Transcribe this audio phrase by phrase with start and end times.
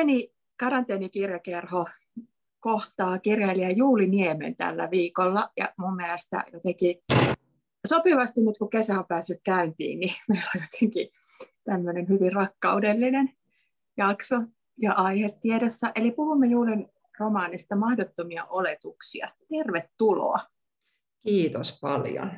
[0.00, 1.86] Pieni karanteenikirjakerho
[2.60, 5.50] kohtaa kirjailija Juuli Niemen tällä viikolla.
[5.56, 6.96] Ja mun mielestä jotenkin
[7.88, 11.08] sopivasti nyt kun kesä on päässyt käyntiin, niin meillä on jotenkin
[11.64, 13.30] tämmöinen hyvin rakkaudellinen
[13.96, 14.36] jakso
[14.78, 15.92] ja aihe tiedossa.
[15.94, 16.88] Eli puhumme Juulin
[17.18, 19.28] romaanista Mahdottomia oletuksia.
[19.48, 20.38] Tervetuloa.
[21.22, 22.32] Kiitos paljon.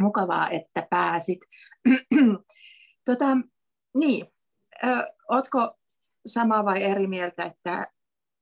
[0.00, 1.40] Mukavaa, että pääsit.
[3.06, 3.26] tota,
[3.94, 4.26] niin,
[4.84, 5.76] ö, ootko
[6.26, 7.86] samaa vai eri mieltä, että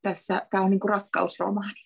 [0.02, 1.80] tässä tämä on niin kuin rakkausromaani?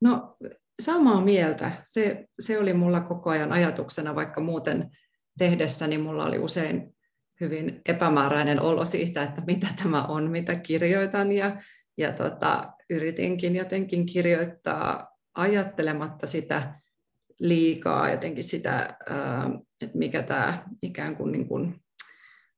[0.00, 0.36] No
[0.82, 1.72] samaa mieltä.
[1.84, 4.90] Se, se oli mulla koko ajan ajatuksena, vaikka muuten
[5.38, 6.96] tehdessäni mulla oli usein
[7.40, 11.32] hyvin epämääräinen olo siitä, että mitä tämä on, mitä kirjoitan.
[11.32, 11.62] Ja,
[11.98, 16.74] ja tota, yritinkin jotenkin kirjoittaa ajattelematta sitä
[17.40, 18.98] liikaa, jotenkin sitä,
[19.82, 21.74] että mikä tämä ikään kuin, niin kuin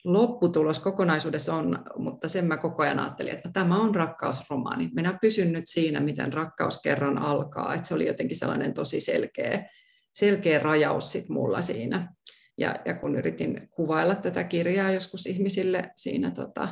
[0.05, 4.91] lopputulos kokonaisuudessa on, mutta sen mä koko ajan ajattelin, että tämä on rakkausromaani.
[4.95, 9.69] Minä pysyn nyt siinä, miten rakkaus kerran alkaa, että se oli jotenkin sellainen tosi selkeä,
[10.15, 12.15] selkeä rajaus sit mulla siinä.
[12.59, 16.69] Ja, ja kun yritin kuvailla tätä kirjaa joskus ihmisille siinä tota,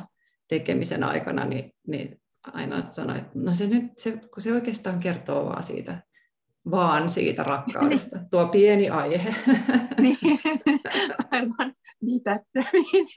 [0.47, 2.21] tekemisen aikana, niin, niin
[2.53, 6.01] aina sanoin, että no se, nyt, se, kun se oikeastaan kertoo vaan siitä
[6.71, 8.19] vaan siitä rakkaudesta.
[8.31, 9.35] Tuo pieni aihe.
[10.01, 10.17] niin,
[11.31, 13.07] aivan mitättömiin,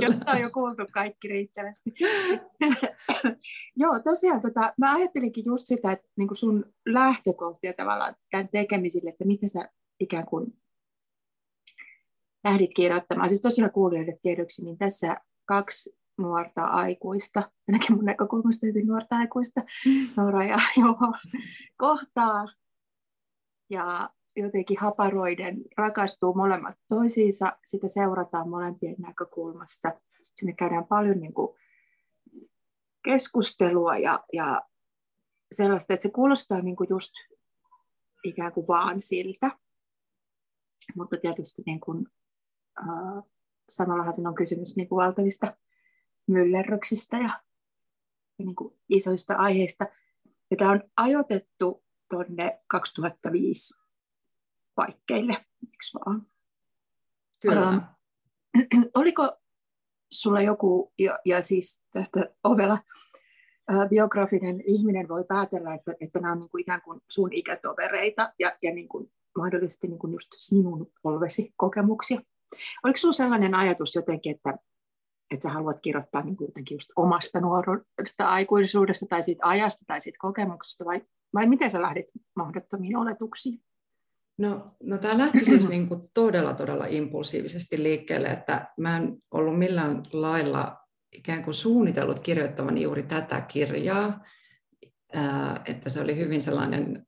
[0.00, 1.94] jotta on jo kuultu kaikki riittävästi.
[3.76, 9.24] Joo, tosiaan tota, mä ajattelinkin just sitä, että niin sun lähtökohtia tavallaan tämän tekemisille, että
[9.24, 9.68] miten sä
[10.00, 10.60] ikään kuin
[12.44, 13.28] lähdit kirjoittamaan.
[13.28, 19.60] Siis tosiaan kuulijoille tiedoksi, niin tässä kaksi nuorta aikuista, ainakin mun näkökulmasta hyvin nuorta aikuista,
[20.16, 21.12] Noora ja Juho,
[21.76, 22.46] kohtaa
[23.70, 29.88] ja jotenkin haparoiden rakastuu molemmat toisiinsa, sitä seurataan molempien näkökulmasta.
[29.88, 31.58] Sitten sinne käydään paljon niin kuin
[33.04, 34.62] keskustelua ja, ja
[35.52, 37.12] sellaista, että se kuulostaa niin kuin just
[38.24, 39.50] ikään kuin vaan siltä.
[40.96, 42.06] Mutta tietysti niin kuin,
[42.78, 43.24] äh,
[43.68, 45.56] samallahan siinä on kysymys niin kuin valtavista
[46.26, 47.42] myllerryksistä ja,
[48.38, 49.86] ja niin kuin isoista aiheista.
[50.50, 53.74] Ja tämä on ajoitettu tuonne 2005
[54.74, 56.26] paikkeille, eikö vaan?
[57.42, 57.68] Kyllä.
[57.68, 59.36] Ähm, oliko
[60.10, 62.78] sulla joku, ja, ja siis tästä ovella
[63.72, 68.32] äh, biografinen ihminen voi päätellä, että, että nämä on niin kuin ikään kuin sun ikätovereita
[68.38, 72.20] ja, ja niin kuin mahdollisesti niin kuin just sinun polvesi kokemuksia.
[72.84, 74.58] Oliko sinulla sellainen ajatus jotenkin, että,
[75.30, 80.00] että sä haluat kirjoittaa niin kuin jotenkin just omasta nuoruudesta, aikuisuudesta tai siitä ajasta tai
[80.00, 81.00] siitä kokemuksesta vai
[81.34, 83.60] vai miten sä lähdit mahdottomiin oletuksiin?
[84.38, 89.58] No, no tämä lähti siis niin kuin todella, todella impulsiivisesti liikkeelle, että mä en ollut
[89.58, 90.76] millään lailla
[91.12, 94.24] ikään kuin suunnitellut kirjoittavani juuri tätä kirjaa,
[95.64, 97.06] että se oli hyvin sellainen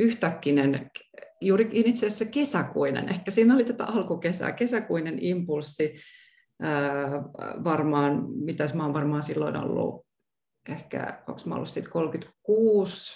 [0.00, 0.90] yhtäkkinen,
[1.40, 5.94] juurikin itse asiassa kesäkuinen, ehkä siinä oli tätä alkukesää, kesäkuinen impulssi,
[7.64, 10.06] varmaan, mitäs mä oon varmaan silloin ollut
[10.68, 13.12] ehkä, onko mä ollut sitten 36,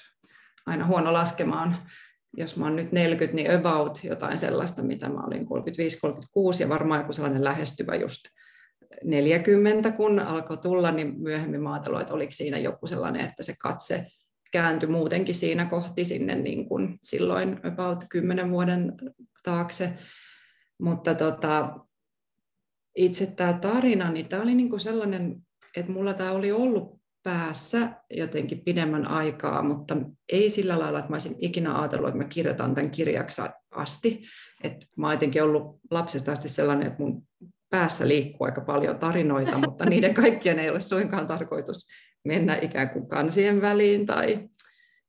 [0.67, 1.77] aina huono laskemaan,
[2.37, 5.47] jos mä oon nyt 40, niin about jotain sellaista, mitä mä olin 35-36,
[6.61, 8.21] ja varmaan joku sellainen lähestyvä just
[9.05, 13.55] 40, kun alkoi tulla, niin myöhemmin mä ajattelin, että oliko siinä joku sellainen, että se
[13.63, 14.07] katse
[14.53, 18.93] kääntyi muutenkin siinä kohti sinne niin kuin silloin about 10 vuoden
[19.43, 19.93] taakse.
[20.83, 21.79] Mutta tota,
[22.97, 25.37] itse tämä tarina, niin tämä oli niin kuin sellainen,
[25.77, 29.97] että mulla tämä oli ollut päässä jotenkin pidemmän aikaa, mutta
[30.33, 34.25] ei sillä lailla, että mä olisin ikinä ajatellut, että mä kirjoitan tämän kirjaksi asti.
[34.63, 37.23] Et mä oon jotenkin ollut lapsesta asti sellainen, että mun
[37.71, 41.89] päässä liikkuu aika paljon tarinoita, mutta niiden kaikkien ei ole suinkaan tarkoitus
[42.25, 44.49] mennä ikään kuin kansien väliin tai,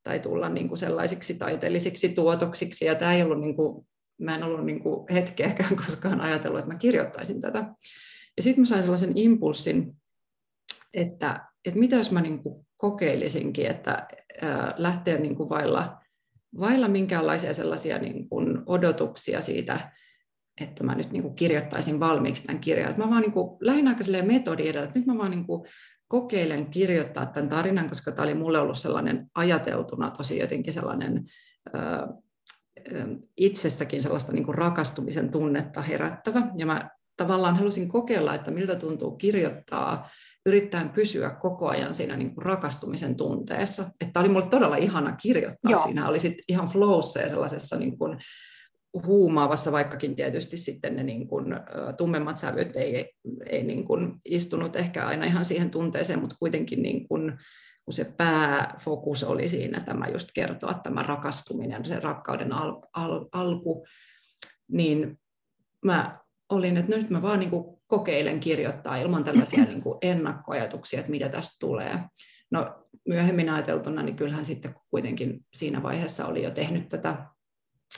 [0.03, 2.85] tai tulla niin kuin sellaisiksi taiteellisiksi tuotoksiksi.
[2.85, 3.87] Ja tämä ei ollut, niin kuin,
[4.17, 7.59] mä en ollut niin kuin hetkeäkään koskaan ajatellut, että mä kirjoittaisin tätä.
[8.37, 9.95] Ja sitten mä sain sellaisen impulssin,
[10.93, 14.07] että että mitä jos mä niin kuin kokeilisinkin, että
[14.77, 16.01] lähteä niin kuin vailla,
[16.59, 19.91] vailla minkäänlaisia sellaisia niin kuin odotuksia siitä,
[20.61, 22.89] että mä nyt niin kuin kirjoittaisin valmiiksi tämän kirjan.
[22.89, 25.69] Että mä vaan niin kuin, lähinnä aika metodi edellä, että nyt mä vaan niin kuin
[26.07, 31.25] kokeilen kirjoittaa tämän tarinan, koska tämä oli mulle ollut sellainen ajateltuna tosi jotenkin sellainen
[31.75, 31.79] ö,
[33.37, 36.47] itsessäkin sellaista niin kuin rakastumisen tunnetta herättävä.
[36.57, 40.09] Ja mä tavallaan halusin kokeilla, että miltä tuntuu kirjoittaa
[40.45, 43.89] yrittäen pysyä koko ajan siinä niin kuin rakastumisen tunteessa.
[44.01, 45.71] Että oli mulle todella ihana kirjoittaa.
[45.71, 45.83] Joo.
[45.83, 48.19] Siinä oli sit ihan flowssa ja sellaisessa niin kuin
[49.05, 51.45] huumaavassa, vaikkakin tietysti sitten ne niin kuin,
[51.97, 53.11] tummemmat sävyt ei,
[53.49, 57.37] ei niin kuin istunut ehkä aina ihan siihen tunteeseen, mutta kuitenkin niin kuin,
[57.85, 63.85] kun se pääfokus oli siinä tämä just kertoa tämä rakastuminen, se rakkauden al, al, alku,
[64.67, 65.19] niin
[65.85, 66.19] mä
[66.49, 71.11] olin, että nyt mä vaan niin kuin kokeilen kirjoittaa ilman tällaisia niin kuin ennakkoajatuksia, että
[71.11, 71.99] mitä tästä tulee.
[72.51, 77.25] No myöhemmin ajateltuna, niin kyllähän sitten kuitenkin siinä vaiheessa oli jo tehnyt tätä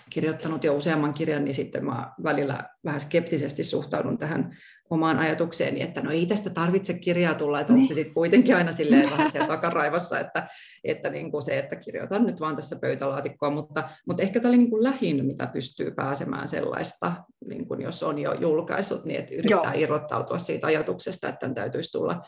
[0.10, 4.58] kirjoittanut jo useamman kirjan, niin sitten mä välillä vähän skeptisesti suhtaudun tähän
[4.90, 7.80] omaan ajatukseeni, että no ei tästä tarvitse kirjaa tulla, että niin.
[7.82, 10.48] onko se sitten kuitenkin aina silleen vähän siellä takaraivossa, että,
[10.84, 14.58] että niin kuin se, että kirjoitan nyt vaan tässä pöytälaatikkoa, mutta, mutta ehkä tämä oli
[14.58, 17.14] niin kuin lähin, mitä pystyy pääsemään sellaista,
[17.50, 19.84] niin kuin jos on jo julkaissut, niin että yrittää Joo.
[19.84, 22.22] irrottautua siitä ajatuksesta, että tämän täytyisi tulla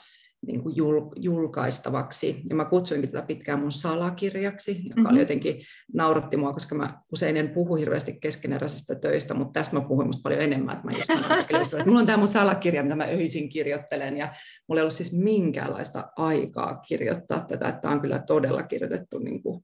[0.47, 2.41] niin kuin jul, julkaistavaksi.
[2.49, 5.11] Ja mä kutsuinkin tätä pitkään mun salakirjaksi, joka mm-hmm.
[5.11, 5.61] oli jotenkin
[5.93, 10.21] nauratti mua, koska mä usein en puhu hirveästi keskeneräisestä töistä, mutta tästä mä puhuin musta
[10.23, 10.75] paljon enemmän.
[10.75, 14.33] Että mä just sanoin, että mulla on tämä mun salakirja, mitä mä öisin kirjoittelen, ja
[14.67, 19.43] mulla ei ollut siis minkäänlaista aikaa kirjoittaa tätä, että tämä on kyllä todella kirjoitettu niin
[19.43, 19.63] kuin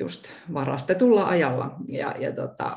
[0.00, 1.76] just varastetulla ajalla.
[1.88, 2.76] Ja, ja tota,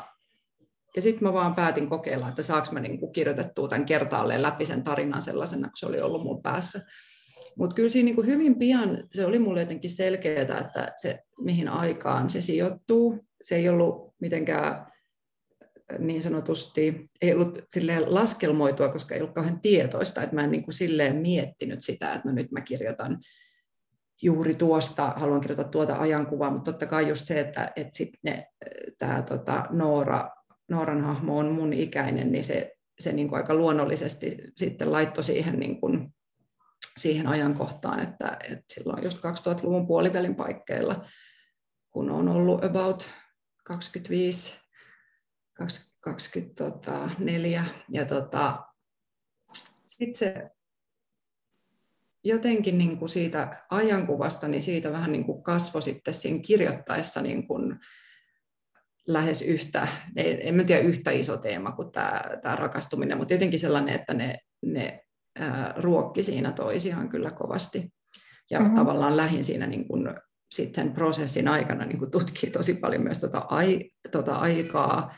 [0.97, 4.83] ja sitten mä vaan päätin kokeilla, että saanko mä niinku kirjoitettua tämän kertaalleen läpi sen
[4.83, 6.81] tarinan sellaisena, kun se oli ollut mun päässä.
[7.57, 12.29] Mutta kyllä siinä niinku hyvin pian se oli mulle jotenkin selkeää, että se mihin aikaan
[12.29, 13.25] se sijoittuu.
[13.43, 14.87] Se ei ollut mitenkään
[15.99, 20.63] niin sanotusti, ei ollut silleen laskelmoitua, koska ei ollut kauhean tietoista, että mä en niin
[20.63, 23.17] kuin silleen miettinyt sitä, että no nyt mä kirjoitan
[24.21, 28.45] juuri tuosta, haluan kirjoittaa tuota ajankuvaa, mutta totta kai just se, että, että sitten
[28.97, 30.36] tämä tota, Noora
[30.69, 35.59] Nooran hahmo on mun ikäinen, niin se, se niin kuin aika luonnollisesti sitten laittoi siihen,
[35.59, 36.15] niin kuin,
[36.97, 41.05] siihen ajankohtaan, että, että silloin just 2000-luvun puolivälin paikkeilla,
[41.91, 43.09] kun on ollut about
[43.63, 44.59] 25,
[45.99, 48.65] 24, ja tota,
[49.85, 50.49] sitten se
[52.23, 57.47] jotenkin niin kuin siitä ajankuvasta, niin siitä vähän niin kuin kasvoi sitten siinä kirjoittaessa niin
[57.47, 57.79] kuin
[59.07, 63.95] lähes yhtä, en mä tiedä yhtä iso teema kuin tämä, tämä rakastuminen, mutta jotenkin sellainen,
[63.95, 65.01] että ne, ne
[65.39, 67.89] ää, ruokki siinä toisiaan kyllä kovasti.
[68.51, 68.75] Ja mm-hmm.
[68.75, 70.09] tavallaan lähin siinä niin kuin,
[70.51, 75.15] sitten prosessin aikana niin kuin tutkii tosi paljon myös tota, ai, tota aikaa,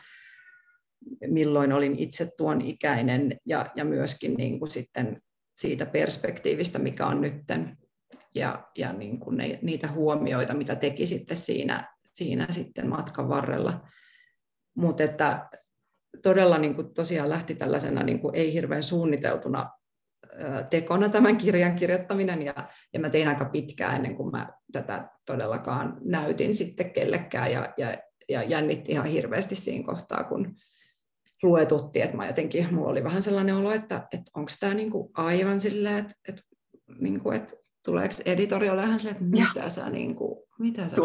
[1.28, 5.22] milloin olin itse tuon ikäinen ja, ja myöskin niin kuin sitten
[5.56, 7.78] siitä perspektiivistä, mikä on nytten
[8.36, 13.88] ja, ja niin kuin ne, niitä huomioita, mitä teki sitten siinä siinä sitten matkan varrella.
[14.76, 15.50] Mutta että
[16.24, 19.70] todella niin kuin tosiaan lähti tällaisena niin kuin ei hirveän suunniteltuna
[20.70, 22.54] tekona tämän kirjan kirjoittaminen ja,
[22.94, 27.98] ja mä tein aika pitkään ennen kuin mä tätä todellakaan näytin sitten kellekään ja, ja,
[28.30, 30.56] ja jännitti ihan hirveästi siinä kohtaa, kun
[31.44, 35.60] luetutti, että mä jotenkin, mulla oli vähän sellainen olo, että, että onko tämä niinku aivan
[35.60, 36.42] silleen, että, että,
[37.00, 37.56] niinku, että
[37.86, 39.70] tuleeko editori olemaan silleen, että mitä ja.
[39.70, 40.96] sä, niin kuin, mitä sä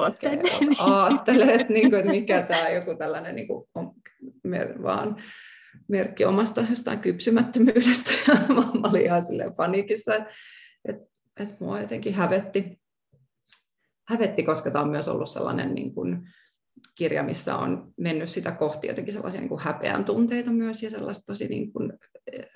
[0.79, 3.93] ajattelet, niin kuin, että mikä tämä joku tällainen niin kuin, on
[4.44, 5.17] mer, vaan
[5.88, 8.11] merkki omasta jostain kypsymättömyydestä.
[8.29, 10.31] Ja mä olin ihan silleen paniikissa, että
[10.85, 10.97] et,
[11.41, 12.81] et mua jotenkin hävetti,
[14.09, 16.29] hävetti, koska tämä on myös ollut sellainen niin kuin,
[16.94, 21.25] kirja, missä on mennyt sitä kohti jotenkin sellaisia niin kuin häpeän tunteita myös ja sellaista
[21.26, 21.93] tosi niin kuin,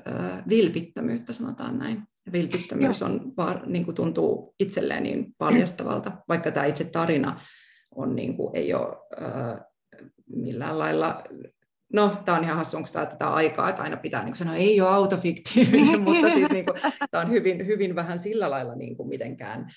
[0.08, 2.02] äh, vilpittömyyttä, sanotaan näin.
[2.32, 3.32] Vilpittömyys on,
[3.66, 7.40] niin kuin tuntuu itselleen niin paljastavalta, vaikka tämä itse tarina
[7.94, 9.60] on, niin kuin, ei ole äh,
[10.26, 11.24] millään lailla
[11.92, 14.80] No, tämä on ihan hassu, onko tämä tätä aikaa, että aina pitää niin sanoa, ei
[14.80, 16.76] ole autofiktiivinen, mutta siis niin kuin,
[17.10, 19.70] tämä on hyvin, hyvin vähän sillä lailla niin kuin mitenkään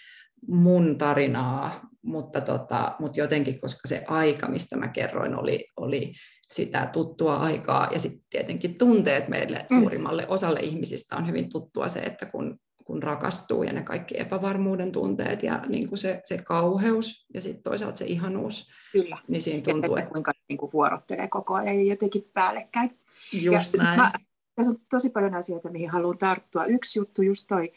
[0.47, 6.11] mun tarinaa, mutta, tota, mutta jotenkin, koska se aika, mistä mä kerroin, oli, oli
[6.51, 9.79] sitä tuttua aikaa ja sitten tietenkin tunteet meille mm.
[9.79, 14.91] suurimmalle osalle ihmisistä on hyvin tuttua se, että kun, kun rakastuu ja ne kaikki epävarmuuden
[14.91, 19.17] tunteet ja niin kuin se, se kauheus ja sitten toisaalta se ihanuus, Kyllä.
[19.27, 20.11] niin siinä tuntuu, että...
[20.11, 22.99] Kuinka niin kuin vuorottelee koko ajan jotenkin päällekkäin.
[23.33, 23.99] Just ja näin.
[23.99, 24.11] Mä,
[24.55, 26.65] tässä on tosi paljon asioita, mihin haluan tarttua.
[26.65, 27.71] Yksi juttu just toi,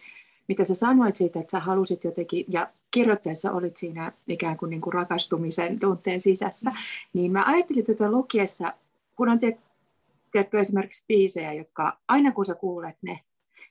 [0.48, 4.80] mitä sä sanoit siitä, että sä halusit jotenkin, ja kirjoitteessa olit siinä ikään kuin, niin
[4.80, 6.72] kuin rakastumisen tunteen sisässä,
[7.12, 8.72] niin mä ajattelin tätä lukiessa,
[9.16, 13.20] kun on tiedätkö, esimerkiksi biisejä, jotka aina kun sä kuulet ne,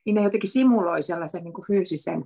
[0.06, 2.26] niin ne jotenkin simuloi sellaisen niin kuin fyysisen,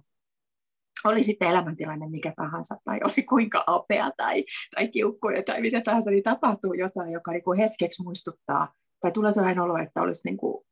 [1.03, 6.11] oli sitten elämäntilanne mikä tahansa, tai oli kuinka apea tai, tai kiukkuja tai mitä tahansa,
[6.11, 10.37] niin tapahtuu jotain, joka niin kuin hetkeksi muistuttaa, tai tulee sellainen olo, että olisi niin
[10.37, 10.65] kuin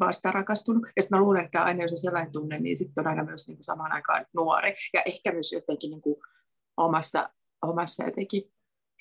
[0.00, 0.82] vasta rakastunut.
[0.96, 3.48] Ja sitten mä luulen, että aina jos on sellainen tunne, niin sitten on aina myös
[3.48, 4.74] niin kuin samaan aikaan nuori.
[4.92, 6.16] Ja ehkä myös jotenkin niin kuin
[6.76, 7.30] omassa,
[7.62, 8.42] omassa jotenkin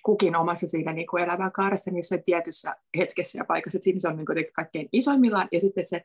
[0.05, 4.07] kukin omassa siinä niin kuin elämänkaaressa niin jossain tietyssä hetkessä ja paikassa, että siinä se
[4.07, 6.01] on niin kuin kaikkein isoimmillaan, ja sitten se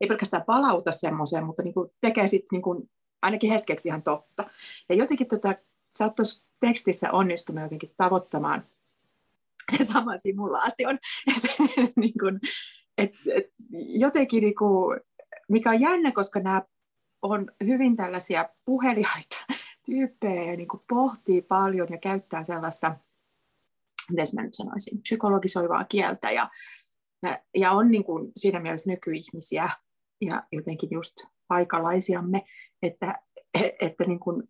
[0.00, 2.90] ei pelkästään palauta semmoiseen, mutta niin kuin tekee sitten niin
[3.22, 4.50] ainakin hetkeksi ihan totta.
[4.88, 5.54] Ja jotenkin tota,
[5.98, 8.64] sä oot tuossa tekstissä onnistunut jotenkin tavoittamaan
[9.76, 10.98] sen saman simulaation,
[11.36, 11.48] että
[11.96, 12.40] niin kuin,
[13.00, 13.46] et, et,
[13.88, 15.00] jotenkin niin kuin,
[15.48, 16.62] mikä on jännä, koska nämä
[17.22, 19.36] on hyvin tällaisia puheliaita
[19.86, 22.96] tyyppejä ja niin kuin pohtii paljon ja käyttää sellaista,
[24.10, 26.50] miten mä nyt sanoisin, psykologisoivaa kieltä ja,
[27.22, 29.70] ja, ja on niin kuin siinä mielessä nykyihmisiä
[30.20, 31.14] ja jotenkin just
[31.48, 32.42] aikalaisiamme,
[32.82, 33.14] että,
[33.80, 34.42] että niin kuin,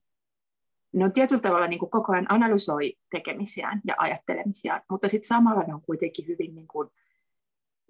[0.93, 5.63] ne on tietyllä tavalla niin kuin koko ajan analysoi tekemisiään ja ajattelemisiaan, mutta sitten samalla
[5.63, 6.89] ne on kuitenkin hyvin niin kuin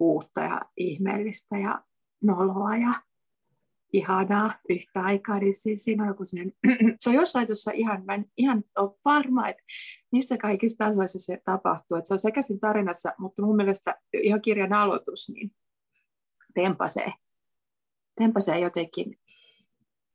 [0.01, 1.83] uutta ja ihmeellistä ja
[2.23, 2.93] noloa ja
[3.93, 6.23] ihanaa yhtä aikaa, niin siis siinä on joku
[6.99, 9.63] se on jossain tuossa ihan, mä en ihan ole varma, että
[10.11, 14.41] missä kaikissa tasoissa se tapahtuu, että se on sekä siinä tarinassa, mutta mun mielestä ihan
[14.41, 15.51] kirjan aloitus, niin
[16.55, 17.13] tempasee,
[18.15, 19.19] tempasee jotenkin,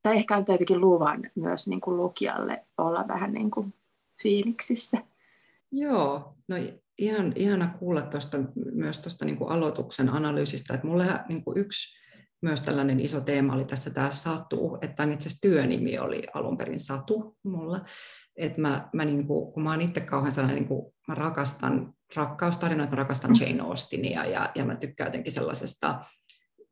[0.02, 3.74] tai ehkä antaa jotenkin luvan myös niin kuin lukijalle olla vähän niin kuin
[4.22, 5.02] fiiliksissä.
[5.72, 6.56] Joo, no
[6.98, 8.38] ihan, ihana kuulla tosta,
[8.72, 11.96] myös tuosta niin aloituksen analyysistä, että mulle niin kuin yksi
[12.42, 16.80] myös tällainen iso teema oli tässä tämä Satu, että itse asiassa työnimi oli alun perin
[16.80, 17.84] Satu mulla.
[18.36, 21.94] Että mä, mä niin kuin, kun mä oon itse kauhean sellainen, niin kuin, mä rakastan
[22.16, 23.36] rakkaustarinoita, mä rakastan mm.
[23.40, 26.04] Jane Austenia ja, ja mä tykkään jotenkin sellaisesta,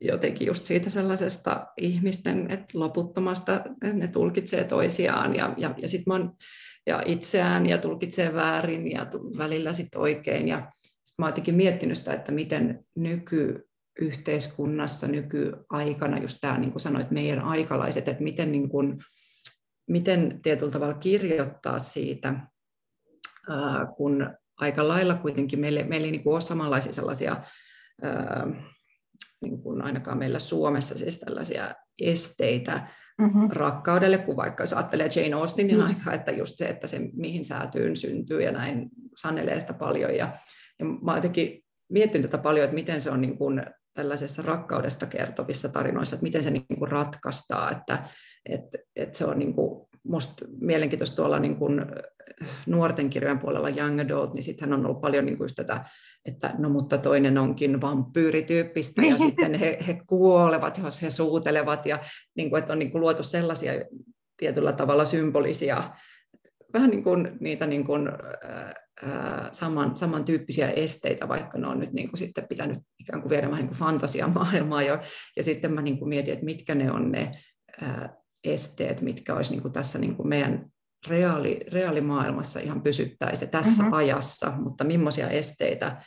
[0.01, 3.61] jotenkin just siitä sellaisesta ihmisten, että loputtomasta
[3.93, 6.37] ne tulkitsee toisiaan ja, ja, ja sitten mä oon,
[6.85, 10.47] ja itseään ja tulkitsee väärin ja välillä sitten oikein.
[10.47, 13.67] Ja sitten mä oon miettinyt sitä, että miten nyky
[14.01, 18.99] yhteiskunnassa nykyaikana, just tämä niin kuin sanoit, meidän aikalaiset, että miten, niin kuin,
[19.87, 22.33] miten tietyllä tavalla kirjoittaa siitä,
[23.97, 27.43] kun aika lailla kuitenkin meille, meillä ei niin kuin ole samanlaisia sellaisia,
[29.41, 33.49] niin kuin ainakaan meillä Suomessa siis tällaisia esteitä mm-hmm.
[33.51, 35.83] rakkaudelle, kun vaikka jos ajattelee Jane Austenin mm.
[35.83, 40.15] aika, että just se, että se mihin säätyyn syntyy ja näin sanelee sitä paljon.
[40.15, 40.33] Ja,
[40.79, 45.69] ja mä jotenkin miettinyt tätä paljon, että miten se on niin kuin tällaisessa rakkaudesta kertovissa
[45.69, 48.03] tarinoissa, että miten se niin kuin ratkaistaan, että,
[48.49, 51.85] että, että se on niin kuin musta mielenkiintoista tuolla niin kuin
[52.65, 55.85] nuorten kirjojen puolella Young Adult, niin sitten on ollut paljon niin kuin just tätä,
[56.25, 61.99] että no mutta toinen onkin vampyyrityyppistä ja sitten he, he kuolevat, jos he suutelevat ja
[62.35, 63.73] niin kuin, että on niin kuin luotu sellaisia
[64.37, 65.91] tietyllä tavalla symbolisia
[66.73, 68.09] vähän niin kuin niitä niin kuin,
[69.03, 73.47] ää, saman, samantyyppisiä esteitä, vaikka ne on nyt niin kuin sitten pitänyt ikään kuin viedä
[73.47, 74.99] vähän niin kuin fantasiamaailmaa jo.
[75.37, 77.31] Ja sitten mä niin kuin mietin, että mitkä ne on ne
[77.81, 80.71] ää, esteet, mitkä olisi niin kuin tässä niin kuin meidän
[81.07, 83.93] reaali, reaalimaailmassa ihan pysyttäisi tässä mm-hmm.
[83.93, 86.01] ajassa, mutta millaisia esteitä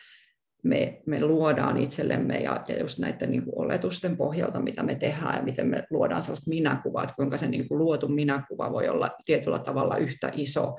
[0.65, 5.37] me, me luodaan itsellemme ja, ja just näiden niin kuin oletusten pohjalta, mitä me tehdään
[5.37, 9.11] ja miten me luodaan sellaista minäkuvaa, että kuinka se niin kuin luotu minäkuva voi olla
[9.27, 10.77] tietyllä tavalla yhtä iso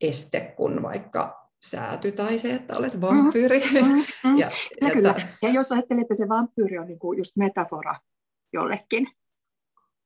[0.00, 3.16] este kuin vaikka sääty tai se, että olet mm-hmm.
[3.16, 3.60] vampyyri.
[3.60, 4.38] Mm, mm, mm.
[4.38, 4.50] ja,
[4.80, 5.14] ja, kyllä.
[5.42, 7.96] ja jos ajattelet, että se vampyyri on niin kuin just metafora
[8.52, 9.08] jollekin,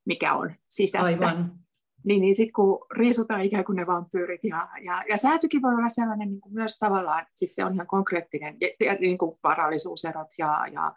[0.07, 1.64] mikä on sisässä, Aivan
[2.05, 5.89] niin, niin sitten kun riisutaan ikään kuin ne vampyyrit, ja, ja, ja säätykin voi olla
[5.89, 10.29] sellainen niin kuin myös tavallaan, siis se on ihan konkreettinen, ja, ja niin kuin varallisuuserot
[10.39, 10.93] ja, ja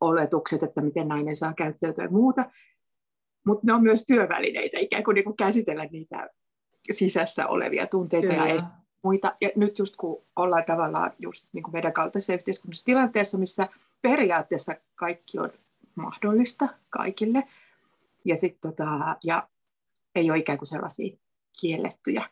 [0.00, 2.50] oletukset, että miten nainen saa käyttäytyä ja muuta,
[3.46, 6.30] mutta ne on myös työvälineitä ikään kuin, niin kuin käsitellä niitä
[6.90, 8.48] sisässä olevia tunteita Kyllä.
[8.48, 8.60] ja
[9.02, 9.36] muita.
[9.40, 13.68] Ja nyt just kun ollaan tavallaan just niin kuin meidän kaltaisessa yhteiskunnallisessa tilanteessa, missä
[14.02, 15.50] periaatteessa kaikki on
[15.94, 17.44] mahdollista kaikille,
[18.24, 19.48] ja, sit tota, ja
[20.14, 21.16] ei ole ikään kuin sellaisia
[21.60, 22.30] kiellettyjä.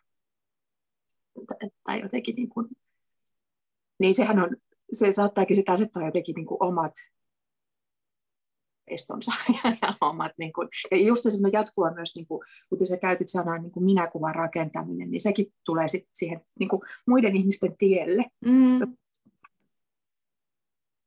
[1.84, 2.68] Tai jotenkin niin kuin,
[3.98, 4.56] niin sehän on,
[4.92, 6.92] se saattaakin sitä asettaa jotenkin niin kuin omat
[8.86, 9.32] estonsa
[9.82, 13.58] ja omat, niin kuin, ja just se jatkuva myös, niin kuin, kuten sä käytit sanaa
[13.58, 18.24] niin kuin minäkuvan rakentaminen, niin sekin tulee sitten siihen niin kuin muiden ihmisten tielle.
[18.44, 18.96] Mm.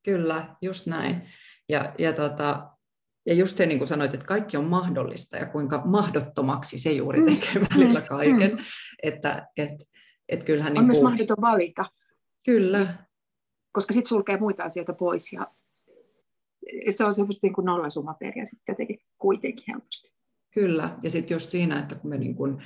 [0.04, 1.22] Kyllä, just näin.
[1.70, 2.75] Ja, ja tota,
[3.26, 7.22] ja just se, niin kuin sanoit, että kaikki on mahdollista ja kuinka mahdottomaksi se juuri
[7.22, 7.26] mm.
[7.26, 7.68] tekee mm.
[7.76, 8.52] välillä kaiken.
[8.52, 8.58] Mm.
[9.04, 9.72] Että, et,
[10.30, 11.04] et kyllähän on niin kuin...
[11.04, 11.86] myös mahdoton valita.
[12.46, 13.06] Kyllä.
[13.72, 15.48] Koska sitten sulkee muita asioita pois ja
[16.90, 20.12] se on semmoista niin kuin nollasumaperiä sitten jotenkin kuitenkin helposti.
[20.54, 22.64] Kyllä, ja sitten just siinä, että kun me niin kuin,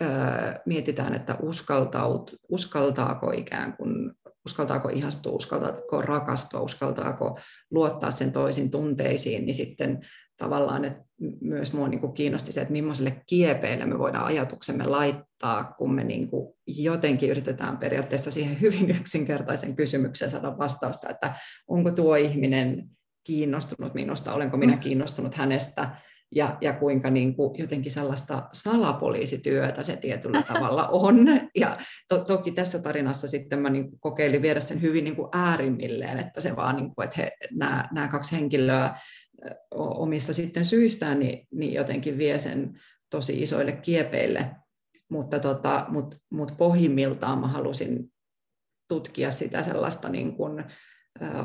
[0.00, 4.12] ää, mietitään, että uskaltaut, uskaltaako ikään kuin
[4.46, 7.38] uskaltaako ihastua, uskaltaako rakastua, uskaltaako
[7.70, 10.00] luottaa sen toisin tunteisiin, niin sitten
[10.36, 11.04] tavallaan, että
[11.40, 16.04] myös mua niin kuin kiinnosti se, että millaisille kiepeille me voidaan ajatuksemme laittaa, kun me
[16.04, 21.34] niin kuin jotenkin yritetään periaatteessa siihen hyvin yksinkertaisen kysymykseen saada vastausta, että
[21.68, 22.88] onko tuo ihminen
[23.26, 24.80] kiinnostunut minusta, olenko minä mm.
[24.80, 25.96] kiinnostunut hänestä,
[26.34, 31.16] ja, ja kuinka niin kuin jotenkin sellaista salapoliisityötä se tietyllä tavalla on.
[31.56, 36.18] Ja to, toki tässä tarinassa sitten mä niin kokeilin viedä sen hyvin niin kuin äärimmilleen,
[36.18, 38.94] että se vaan, niin kuin, että he, nämä, nämä kaksi henkilöä
[39.74, 44.50] omista sitten syistään, niin, niin jotenkin vie sen tosi isoille kiepeille.
[45.10, 48.12] Mutta tota, mut, mut pohjimmiltaan mä halusin
[48.88, 50.64] tutkia sitä sellaista niin kuin,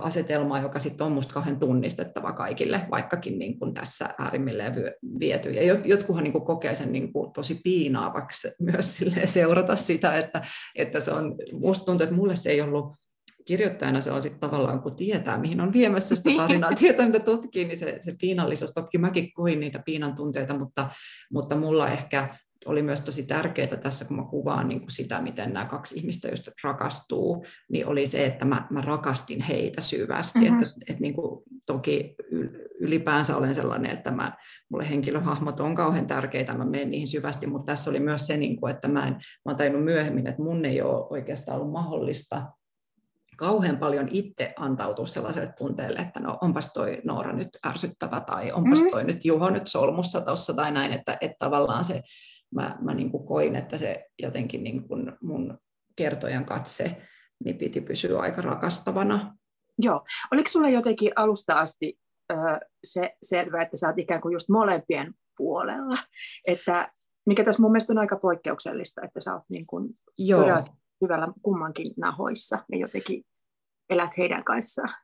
[0.02, 4.74] asetelmaa, joka sitten on musta kauhean tunnistettava kaikille, vaikkakin niin kuin tässä äärimmilleen
[5.20, 5.52] viety.
[5.52, 10.42] Ja jotkuhan niin kuin kokee sen niin kuin tosi piinaavaksi myös seurata sitä, että,
[10.76, 12.96] että se on, musta tuntuu, että mulle se ei ollut
[13.46, 17.66] kirjoittajana se on sitten tavallaan, kun tietää, mihin on viemässä sitä tarinaa, tietää, mitä tutkii,
[17.66, 20.90] niin se, se piinallisuus, toki mäkin koin niitä piinan tunteita, mutta,
[21.34, 25.54] mutta mulla ehkä oli myös tosi tärkeää tässä, kun mä kuvaan niin kuin sitä, miten
[25.54, 30.40] nämä kaksi ihmistä just rakastuu, niin oli se, että mä, mä rakastin heitä syvästi.
[30.40, 30.62] Mm-hmm.
[30.62, 32.16] Että, että niin kuin, toki
[32.80, 34.38] ylipäänsä olen sellainen, että mä,
[34.70, 38.60] mulle henkilöhahmot on kauhean tärkeitä, mä menen niihin syvästi, mutta tässä oli myös se, niin
[38.60, 42.44] kuin, että mä, en, mä oon tajunnut myöhemmin, että mun ei ole oikeastaan ollut mahdollista
[43.38, 48.80] kauhean paljon itse antautua sellaiselle tunteelle, että no onpas toi Noora nyt ärsyttävä tai onpas
[48.80, 48.92] mm-hmm.
[48.92, 52.02] toi nyt Juho nyt solmussa tuossa tai näin, että, että tavallaan se
[52.56, 55.58] mä, mä niin kuin koin, että se jotenkin niin kuin mun
[55.96, 57.02] kertojan katse
[57.44, 59.38] niin piti pysyä aika rakastavana.
[59.80, 60.06] Joo.
[60.32, 62.00] Oliko sulla jotenkin alusta asti
[62.32, 62.36] ö,
[62.84, 65.98] se selvä, että sä oot ikään kuin just molempien puolella?
[66.48, 66.92] Että,
[67.26, 70.66] mikä tässä mun mielestä on aika poikkeuksellista, että sä oot niin kuin Joo.
[71.02, 73.24] hyvällä kummankin nahoissa ja jotenkin
[73.90, 74.96] elät heidän kanssaan.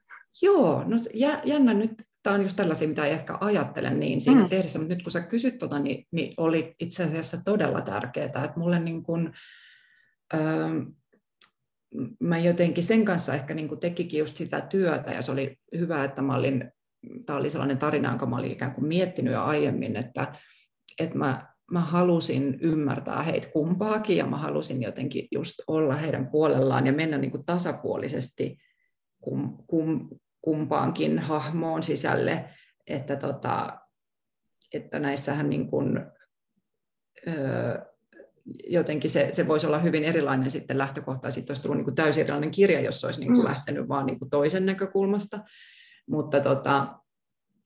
[0.41, 0.97] Joo, no
[1.43, 4.49] jännä nyt tämä on just tällaisia, mitä ei ehkä ajattele niin siinä mm.
[4.49, 8.53] tehdessä, mutta nyt kun sä kysyt tota, niin, niin oli itse asiassa todella tärkeää, että
[8.55, 9.33] mulle niin kun,
[10.33, 10.41] öö,
[12.19, 16.21] mä jotenkin sen kanssa ehkä niin tekikin just sitä työtä, ja se oli hyvä, että
[16.21, 16.71] mä olin,
[17.25, 20.31] tämä oli sellainen tarina, jonka mä olin ikään kuin miettinyt jo aiemmin, että,
[20.99, 26.87] että mä, mä halusin ymmärtää heitä kumpaakin, ja mä halusin jotenkin just olla heidän puolellaan
[26.87, 28.57] ja mennä niin kuin tasapuolisesti
[29.23, 30.09] kum, kum,
[30.43, 32.49] kumpaankin hahmoon sisälle,
[32.87, 33.79] että, tota,
[34.73, 36.05] että näissähän niin kuin,
[37.27, 37.81] öö,
[38.69, 42.21] jotenkin se, se voisi olla hyvin erilainen sitten lähtökohta, sitten olisi tullut niin kuin täysin
[42.21, 43.47] erilainen kirja, jos olisi niin kuin mm.
[43.47, 45.39] lähtenyt vaan niin kuin toisen näkökulmasta,
[46.07, 46.99] mutta, tota,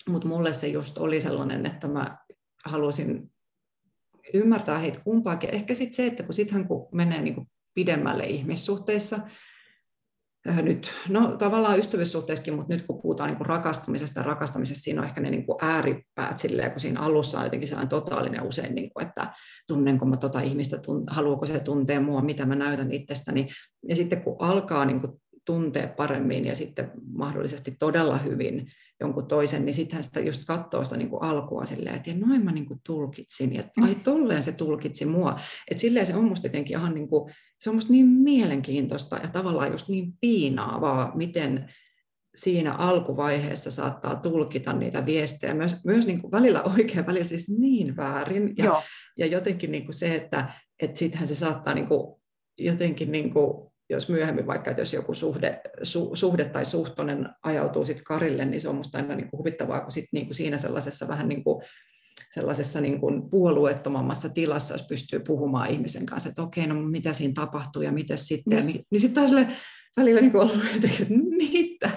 [0.10, 2.18] mutta mulle se just oli sellainen, että mä
[2.66, 3.32] halusin
[4.34, 5.50] ymmärtää heitä kumpaakin.
[5.50, 9.20] Ehkä sitten se, että kun sittenhän kun menee niin kuin pidemmälle ihmissuhteissa,
[10.62, 15.22] nyt, no tavallaan ystävyyssuhteissakin, mutta nyt kun puhutaan niin kuin rakastumisesta rakastamisesta, siinä on ehkä
[15.22, 19.08] ne niin kuin ääripäät silleen, kun siinä alussa on jotenkin sellainen totaalinen usein, niin kuin,
[19.08, 19.34] että
[19.68, 23.50] tunnenko mä tota ihmistä, haluuko se tuntea mua, mitä mä näytän itsestäni.
[23.88, 25.14] Ja sitten kun alkaa niin kuin
[25.46, 28.68] tuntee paremmin ja sitten mahdollisesti todella hyvin
[29.00, 32.52] jonkun toisen, niin sittenhän sitä just katsoo sitä niin kuin alkua silleen, että noin mä
[32.52, 35.40] niin kuin tulkitsin, ja ai tolleen se tulkitsi mua.
[35.72, 39.28] Että silleen se on musta jotenkin ihan niin kuin, se on musta niin mielenkiintoista ja
[39.28, 41.74] tavallaan just niin piinaavaa, miten
[42.36, 47.96] siinä alkuvaiheessa saattaa tulkita niitä viestejä myös, myös niin kuin välillä oikein, välillä siis niin
[47.96, 48.54] väärin.
[48.58, 48.82] Ja,
[49.18, 52.22] ja jotenkin niin kuin se, että, että sittenhän se saattaa niin kuin
[52.58, 57.86] jotenkin niin kuin jos myöhemmin vaikka, että jos joku suhde, su, suhde tai suhtonen ajautuu
[57.86, 60.58] sit karille, niin se on minusta aina niin kuin huvittavaa, kun sit niin kuin siinä
[60.58, 61.64] sellaisessa vähän niin kuin,
[62.34, 67.34] sellaisessa niin kuin puolueettomammassa tilassa, jos pystyy puhumaan ihmisen kanssa, että okei, no mitä siinä
[67.34, 69.48] tapahtuu ja miten sitten, niin, niin sitten taas
[69.98, 71.92] välillä niin ollut jotenkin, että mitä,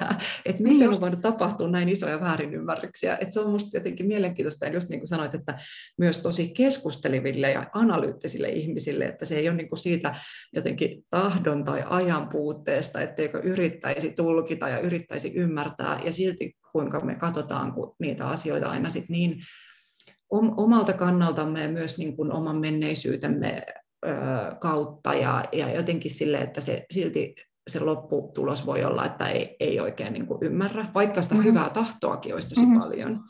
[0.44, 3.18] että miten on voinut tapahtua näin isoja väärinymmärryksiä.
[3.20, 5.58] Että se on minusta jotenkin mielenkiintoista, ja just niin kuin sanoit, että
[5.98, 10.14] myös tosi keskusteleville ja analyyttisille ihmisille, että se ei ole niin kuin siitä
[10.52, 17.14] jotenkin tahdon tai ajan puutteesta, etteikö yrittäisi tulkita ja yrittäisi ymmärtää, ja silti kuinka me
[17.14, 19.40] katsotaan niitä asioita aina sit niin
[20.30, 23.62] omalta kannaltamme ja myös niin kuin oman menneisyytemme
[24.60, 27.34] kautta ja, ja jotenkin sille, että se silti
[27.68, 31.48] se lopputulos voi olla, että ei, ei oikein niin kuin ymmärrä, vaikka sitä mm-hmm.
[31.48, 32.80] hyvää tahtoakin olisi tosi mm-hmm.
[32.80, 33.20] paljon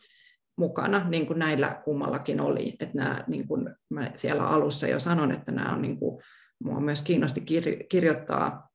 [0.59, 2.77] mukana, niin kuin näillä kummallakin oli.
[2.81, 6.23] Että nämä, niin kuin mä siellä alussa jo sanon, että nämä on, niin kuin,
[6.65, 7.45] mua myös kiinnosti
[7.89, 8.69] kirjoittaa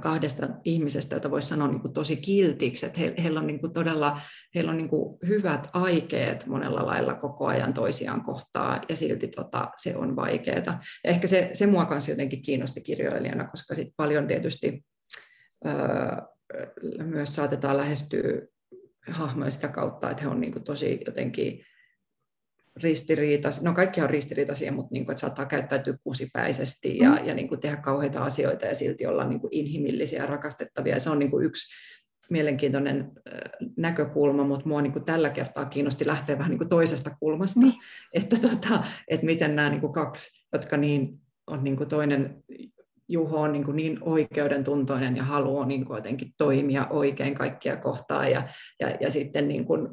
[0.00, 3.72] kahdesta ihmisestä, jota voisi sanoa niin kuin tosi kiltiksi, että he, heillä on niin kuin
[3.72, 4.20] todella
[4.54, 9.70] heillä on niin kuin hyvät aikeet monella lailla koko ajan toisiaan kohtaa, ja silti tota,
[9.76, 10.80] se on vaikeaa.
[11.04, 14.84] Ehkä se, se mua kanssa jotenkin kiinnosti kirjoilijana, koska sit paljon tietysti
[15.66, 15.72] öö,
[17.04, 18.22] myös saatetaan lähestyä
[19.10, 21.64] hahmoja sitä kautta, että he on niin kuin tosi jotenkin
[22.82, 27.26] ristiriitaisia, no kaikki on ristiriitaisia, mutta niin kuin, että saattaa käyttäytyä kusipäisesti ja, mm.
[27.26, 30.94] ja niin kuin tehdä kauheita asioita ja silti olla niin kuin inhimillisiä ja rakastettavia.
[30.94, 31.74] Ja se on niin kuin yksi
[32.30, 33.12] mielenkiintoinen
[33.76, 37.74] näkökulma, mutta mua niin kuin tällä kertaa kiinnosti lähteä vähän niin kuin toisesta kulmasta, niin.
[38.12, 42.44] että, tota, että miten nämä niin kuin kaksi, jotka niin, on niin kuin toinen
[43.08, 48.28] Juho on niin, kuin niin oikeudentuntoinen ja haluaa niin kuin jotenkin toimia oikein kaikkia kohtaa
[48.28, 48.48] ja,
[48.80, 49.88] ja, ja sitten niin kuin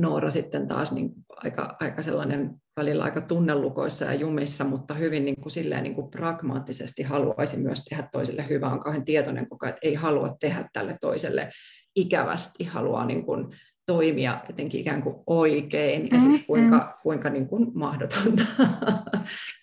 [0.00, 5.40] Noora sitten taas niin aika, aika sellainen välillä aika tunnelukoissa ja jumissa, mutta hyvin niin
[5.40, 9.74] kuin silleen niin kuin pragmaattisesti haluaisi myös tehdä toiselle hyvää, on kauhean tietoinen koko ajan,
[9.74, 11.50] että ei halua tehdä tälle toiselle
[11.96, 17.48] ikävästi, haluaa niin kuin toimia jotenkin ikään kuin oikein, ja sitten mm, kuinka, kuinka niin
[17.48, 18.62] kuin mahdotonta se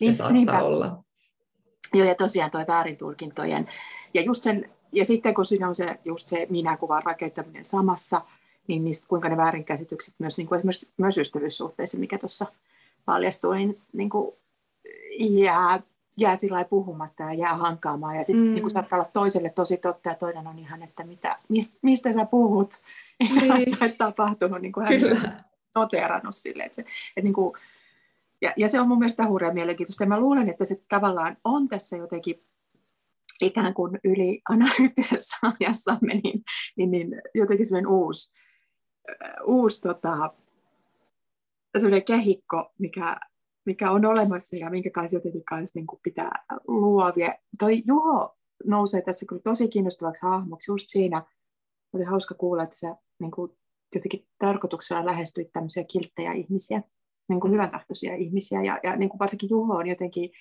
[0.02, 0.60] niin, saattaa niinpä.
[0.60, 1.04] olla.
[1.94, 3.68] Joo, ja tosiaan tuo väärintulkintojen,
[4.14, 8.22] ja just sen, ja sitten kun siinä on se, just se minäkuvan rakentaminen samassa,
[8.70, 12.46] niin niistä, kuinka ne väärinkäsitykset myös, niin kuin esimerkiksi myös ystävyyssuhteissa, mikä tuossa
[13.06, 14.36] paljastui, niin, niin kuin
[15.20, 15.82] jää,
[16.18, 18.16] jää sillä puhumatta ja jää hankaamaan.
[18.16, 18.54] Ja sitten mm.
[18.54, 22.26] niin saattaa olla toiselle tosi totta ja toinen on ihan, että mitä, mistä, mistä sä
[22.26, 22.74] puhut?
[23.20, 23.78] Ei niin.
[23.82, 25.44] olisi tapahtunut, niin kuin hän Kyllä.
[25.76, 26.64] noteerannut sille.
[26.64, 27.54] Että se, että niin kuin,
[28.42, 30.04] ja, ja se on mun mielestä hurja mielenkiintoista.
[30.04, 32.44] Ja mä luulen, että se tavallaan on tässä jotenkin
[33.42, 36.44] ikään kuin yli analyyttisessä ajassamme, niin,
[36.78, 38.34] niin, niin jotenkin sellainen uusi,
[39.46, 40.34] uusi tota,
[42.06, 43.20] kehikko, mikä,
[43.66, 47.34] mikä on olemassa ja minkä kanssa jotenkin kanssa niin kuin pitää luovia.
[47.60, 51.24] Toi Juho nousee tässä kyllä tosi kiinnostavaksi hahmoksi just siinä.
[51.94, 53.52] Oli hauska kuulla, että sä niin kuin
[53.96, 56.82] jotenkin tarkoituksella lähestyit tämmöisiä kilttejä ihmisiä,
[57.30, 58.64] niin kuin hyvän tahtoisia ihmisiä.
[58.64, 60.32] Ja, ja niin kuin varsinkin Juho on jotenkin,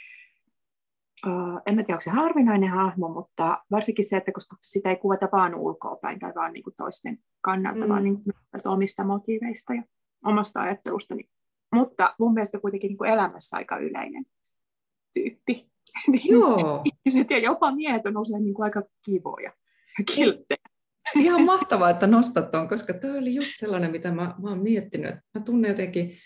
[1.27, 4.97] uh, en mä tiedä onko se harvinainen hahmo, mutta varsinkin se, että koska sitä ei
[4.97, 7.89] kuvata vaan ulkoapäin tai vaan niin kuin toisten kannalta, mm.
[7.89, 9.83] vaan niin kuin omista motiiveista ja
[10.25, 11.29] omasta ajattelustani.
[11.75, 14.25] Mutta mun mielestä kuitenkin niin kuin elämässä aika yleinen
[15.15, 15.69] tyyppi.
[16.31, 16.83] Joo.
[16.85, 19.53] Ihmiset ja jopa miehet on usein niin kuin aika kivoja
[20.15, 20.59] kilttejä.
[21.17, 25.15] Ihan mahtavaa, että nostat tuon, koska tämä oli just sellainen, mitä mä, mä oon miettinyt.
[25.35, 26.19] Mä tunnen jotenkin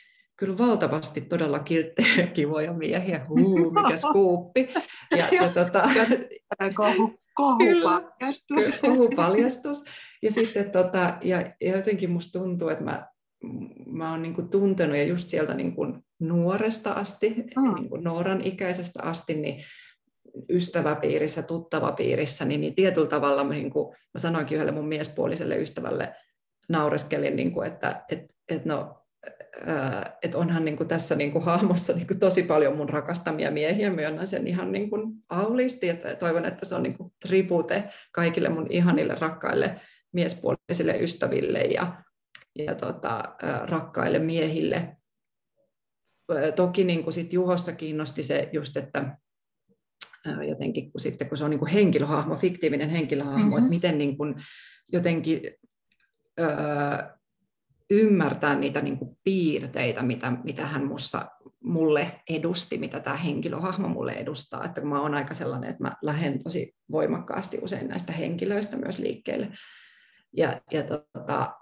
[0.42, 3.26] kyllä valtavasti todella kilttejä kivoja miehiä.
[3.28, 4.68] Huu, mikä skuuppi.
[5.10, 5.90] Ja, ja, tota,
[6.74, 8.70] kohu, kohupaljastus.
[8.80, 9.84] Kohupaljastus.
[10.22, 13.06] Ja sitten tota, ja, ja jotenkin musta tuntuu, että mä
[13.86, 17.74] mä oon niin tuntenut ja just sieltä niin kuin nuoresta asti, mm.
[17.74, 19.62] niin kuin Nooran ikäisestä asti, niin
[20.50, 26.14] ystäväpiirissä, tuttavapiirissä, niin, niin tietyllä tavalla niin kuin, mä sanoinkin yhdelle mun miespuoliselle ystävälle,
[26.68, 29.01] naureskelin, niin kuin, että et, et no,
[30.22, 33.90] että onhan niin kuin tässä niin kuin hahmossa niin kuin tosi paljon mun rakastamia miehiä,
[33.90, 38.48] myönnän sen ihan niin kuin aulisti, että toivon, että se on niin kuin tribute kaikille
[38.48, 39.80] mun ihanille rakkaille
[40.12, 42.02] miespuolisille ystäville ja
[42.58, 43.22] ja tota,
[43.62, 44.96] rakkaille miehille.
[46.56, 49.16] Toki niin kuin sit Juhossa kiinnosti se just, että
[50.48, 53.58] jotenkin kun, sitten, kun se on niin kuin henkilöhahmo, fiktiivinen henkilöhahmo, mm-hmm.
[53.58, 54.34] että miten niin kuin
[54.92, 55.40] jotenkin
[56.40, 56.48] öö,
[57.92, 61.26] ymmärtää niitä niin kuin piirteitä, mitä, mitä hän mussa,
[61.64, 64.64] mulle edusti, mitä tämä henkilöhahmo mulle edustaa.
[64.64, 68.98] Että kun mä oon aika sellainen, että mä lähden tosi voimakkaasti usein näistä henkilöistä myös
[68.98, 69.48] liikkeelle.
[70.36, 71.54] Ja, ja tota,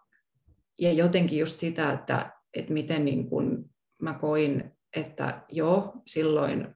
[0.81, 3.65] ja jotenkin just sitä, että, että miten niin kuin
[4.03, 6.75] mä koin, että joo, silloin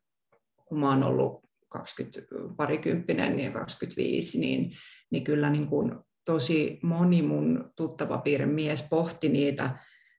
[0.64, 2.20] kun mä oon ollut 20,
[2.56, 4.72] parikymppinen ja 25, niin,
[5.10, 5.92] niin kyllä niin kuin
[6.24, 9.78] tosi moni mun tuttavapiirin mies pohti niitä,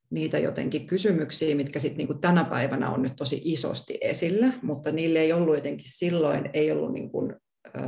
[0.09, 5.19] niitä jotenkin kysymyksiä, mitkä sitten niin tänä päivänä on nyt tosi isosti esillä, mutta niille
[5.19, 7.35] ei ollut jotenkin silloin, ei ollut niin kuin,
[7.67, 7.79] ö,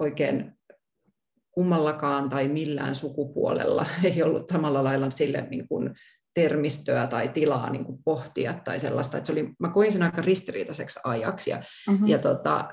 [0.00, 0.52] oikein
[1.50, 5.94] kummallakaan tai millään sukupuolella ei ollut samalla lailla sille niin kuin
[6.34, 9.16] termistöä tai tilaa niin kuin pohtia tai sellaista.
[9.16, 12.08] Että se oli, mä koin sen aika ristiriitaiseksi ajaksi ja, mm-hmm.
[12.08, 12.68] ja tota,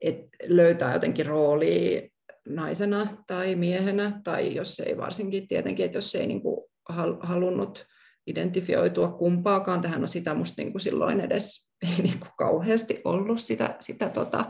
[0.00, 2.08] et löytää jotenkin roolia
[2.48, 6.64] naisena tai miehenä tai jos ei varsinkin tietenkin, että jos ei niin kuin
[7.20, 7.86] halunnut
[8.26, 13.40] identifioitua kumpaakaan, tähän on sitä musta niin kuin silloin edes ei niin kuin kauheasti ollut
[13.40, 14.44] sitä, sitä tota,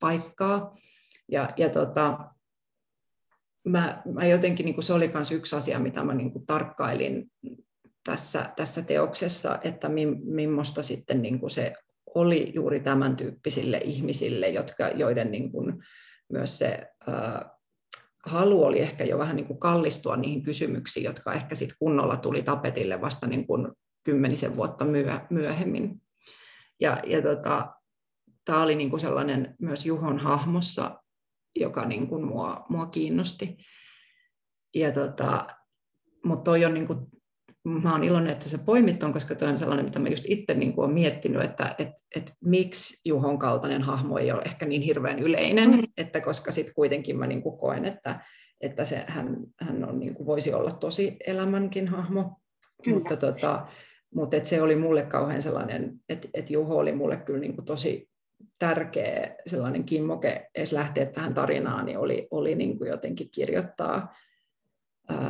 [0.00, 0.76] paikkaa.
[1.28, 2.18] Ja, ja tota,
[3.64, 7.30] mä, mä jotenkin, niin kuin se oli myös yksi asia, mitä mä niin kuin tarkkailin
[8.04, 11.74] tässä, tässä teoksessa, että mi, millaista sitten niin kuin se
[12.14, 15.84] oli juuri tämän tyyppisille ihmisille, jotka, joiden niin kuin
[16.30, 17.50] myös se ää,
[18.26, 22.42] halu oli ehkä jo vähän niin kuin kallistua niihin kysymyksiin, jotka ehkä sitten kunnolla tuli
[22.42, 23.68] tapetille vasta niin kuin
[24.04, 26.02] kymmenisen vuotta myö, myöhemmin.
[26.80, 27.74] Ja, ja tota,
[28.44, 31.00] tämä oli niin kuin sellainen myös Juhon hahmossa
[31.56, 33.56] joka niin kuin mua, mua kiinnosti.
[34.74, 35.46] Ja tota,
[36.24, 36.98] mutta toi on niin kuin,
[37.64, 40.54] mä oon iloinen, että sä poimit ton, koska toi on sellainen, mitä mä just itse
[40.54, 44.82] niin kuin olen miettinyt, että et, et miksi Juhon kaltainen hahmo ei ole ehkä niin
[44.82, 45.82] hirveän yleinen, mm.
[45.96, 48.20] että koska sitten kuitenkin mä niin kuin koen, että,
[48.60, 52.36] että se, hän, hän on, niin kuin voisi olla tosi elämänkin hahmo,
[52.84, 52.98] Kyllä.
[52.98, 53.66] mutta, tota,
[54.14, 57.64] mutta et se oli mulle kauhean sellainen, että et Juho oli mulle kyllä niin kuin
[57.64, 58.10] tosi
[58.58, 64.14] tärkeä sellainen kimmoke edes lähteä tähän tarinaan, niin oli, oli niin kuin jotenkin kirjoittaa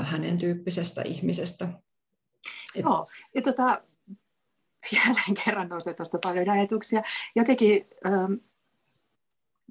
[0.01, 1.69] hänen tyyppisestä ihmisestä.
[2.75, 2.83] Et...
[2.85, 3.83] Joo, ja tota,
[4.97, 7.03] jälleen kerran nousee tuosta paljon ajatuksia.
[7.37, 8.33] Jotenkin ähm,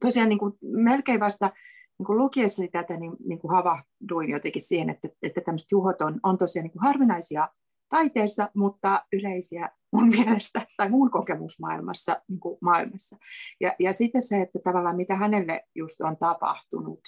[0.02, 1.52] tosiaan niin kuin melkein vasta
[2.00, 6.20] niin kuin lukiessa tätä niin, niin kuin havahduin jotenkin siihen, että, että tämmöiset juhot on,
[6.24, 7.48] on tosiaan niin kuin harvinaisia
[7.90, 13.18] taiteessa, mutta yleisiä mun mielestä tai mun kokemusmaailmassa niin kuin maailmassa.
[13.60, 17.02] Ja, ja sitten se, että tavallaan mitä hänelle just on tapahtunut,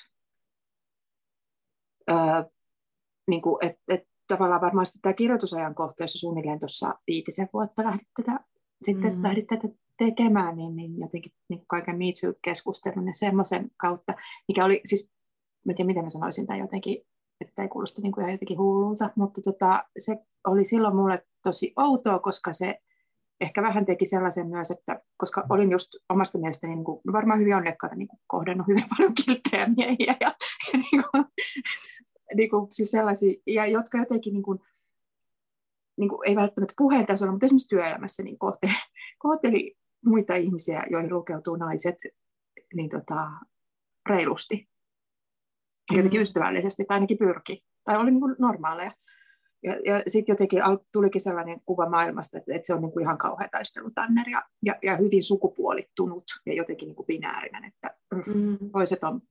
[2.09, 2.17] öö,
[3.27, 8.39] niin kuin, että, että tavallaan varmaan tämä kirjoitusajan kohteessa suunnilleen tuossa viitisen vuotta lähdit tätä,
[8.83, 9.23] sitten mm.
[9.23, 9.67] lähdit tätä
[9.97, 14.13] tekemään, niin, niin jotenkin niin kaiken Me Too-keskustelun ja semmoisen kautta,
[14.47, 15.11] mikä oli siis,
[15.65, 16.97] mä tiedän miten mä sanoisin tämän jotenkin,
[17.41, 20.17] että ei kuulosta niin kuin ihan jotenkin hullulta, mutta tota, se
[20.47, 22.79] oli silloin mulle tosi outoa, koska se
[23.41, 27.55] ehkä vähän teki sellaisen myös, että koska olin just omasta mielestäni niin kuin, varmaan hyvin
[27.55, 30.31] onnekkaana niin kuin, kohdannut hyvin paljon kilttejä miehiä ja,
[30.73, 31.25] ja niin kuin,
[32.35, 34.59] niin kuin, siis sellaisia, ja jotka jotenkin niin kuin,
[35.97, 38.73] niin kuin, ei välttämättä puheen tasolla, mutta esimerkiksi työelämässä niin kohteli,
[39.19, 41.97] kohteli muita ihmisiä, joihin lukeutuu naiset,
[42.73, 43.31] niin tota,
[44.09, 44.69] reilusti.
[45.91, 46.21] Jotenkin mm.
[46.21, 47.63] ystävällisesti, tai ainakin pyrki.
[47.83, 48.91] Tai oli niin kuin normaaleja.
[49.63, 50.59] Ja, ja sitten jotenkin
[50.91, 54.75] tulikin sellainen kuva maailmasta, että, että se on niin kuin ihan kauhea taistelutanner ja, ja,
[54.83, 58.57] ja hyvin sukupuolittunut ja jotenkin niin kuin binäärinen, että mm.
[58.71, 59.21] toiset on,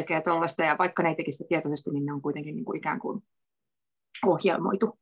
[0.00, 2.78] tekee tuollaista ja vaikka ne ei tekisi sitä tietoisesti, niin ne on kuitenkin niin kuin
[2.78, 3.22] ikään kuin
[4.26, 4.98] ohjelmoitu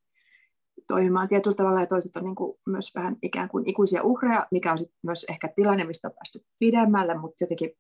[0.87, 4.73] toimimaan tietyllä tavalla ja toiset on niin kuin myös vähän ikään kuin ikuisia uhreja, mikä
[4.73, 7.71] on sitten myös ehkä tilanne, mistä on päästy pidemmälle, mutta jotenkin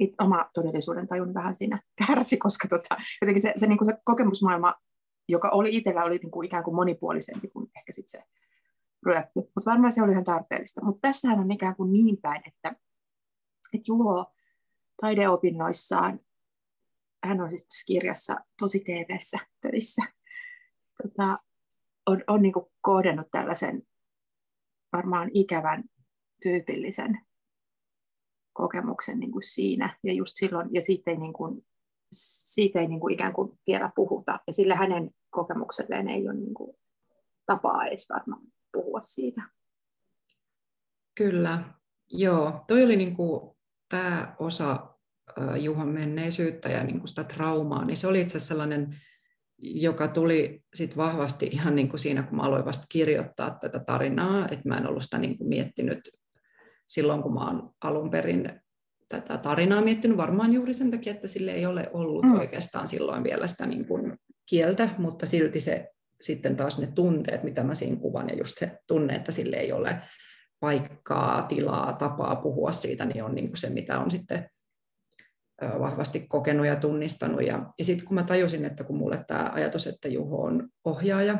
[0.00, 3.96] it, oma todellisuuden tajun vähän siinä kärsi, koska tota, jotenkin se, se, niin kuin se
[4.04, 4.74] kokemusmaailma,
[5.28, 8.26] joka oli itsellä, oli niin kuin ikään kuin monipuolisempi kuin ehkä sitten se
[9.00, 9.40] projekti.
[9.40, 10.84] Mutta varmaan se oli ihan tarpeellista.
[10.84, 12.68] Mutta tässähän on ikään kuin niin päin, että,
[13.74, 14.32] että Juho
[15.00, 16.20] taideopinnoissaan,
[17.24, 20.02] hän on siis tässä kirjassa tosi TV-ssä töissä,
[21.02, 21.38] tota,
[22.06, 23.82] on, on niin kohdannut tällaisen
[24.92, 25.84] varmaan ikävän
[26.42, 27.20] tyypillisen
[28.52, 29.98] kokemuksen niin kuin siinä.
[30.02, 31.66] Ja just silloin, ja siitä ei, niin kuin,
[32.12, 34.40] siitä ei niin kuin ikään kuin vielä puhuta.
[34.46, 36.76] Ja sillä hänen kokemukselleen ei ole niin kuin
[37.46, 39.42] tapaa edes varmaan puhua siitä.
[41.14, 41.64] Kyllä,
[42.08, 42.64] joo.
[42.66, 43.56] Toi oli niin kuin,
[43.88, 44.89] tämä osa
[45.58, 48.96] Juhon menneisyyttä ja niin kuin sitä traumaa, niin se oli itse sellainen
[49.62, 54.48] joka tuli sit vahvasti ihan niin kuin siinä, kun mä aloin vasta kirjoittaa tätä tarinaa,
[54.48, 55.98] että mä en ollut sitä niin kuin miettinyt
[56.86, 58.60] silloin, kun mä oon alun perin
[59.08, 62.38] tätä tarinaa miettinyt, varmaan juuri sen takia, että sille ei ole ollut mm.
[62.38, 64.18] oikeastaan silloin vielä sitä niin kuin
[64.50, 65.88] kieltä, mutta silti se
[66.20, 69.72] sitten taas ne tunteet, mitä mä siinä kuvan, ja just se tunne, että sille ei
[69.72, 70.02] ole
[70.60, 74.48] paikkaa, tilaa, tapaa puhua siitä, niin on niin kuin se, mitä on sitten
[75.60, 77.42] vahvasti kokenut ja tunnistanut.
[77.46, 81.38] Ja, ja sitten kun mä tajusin, että kun mulle tämä ajatus, että Juho on ohjaaja,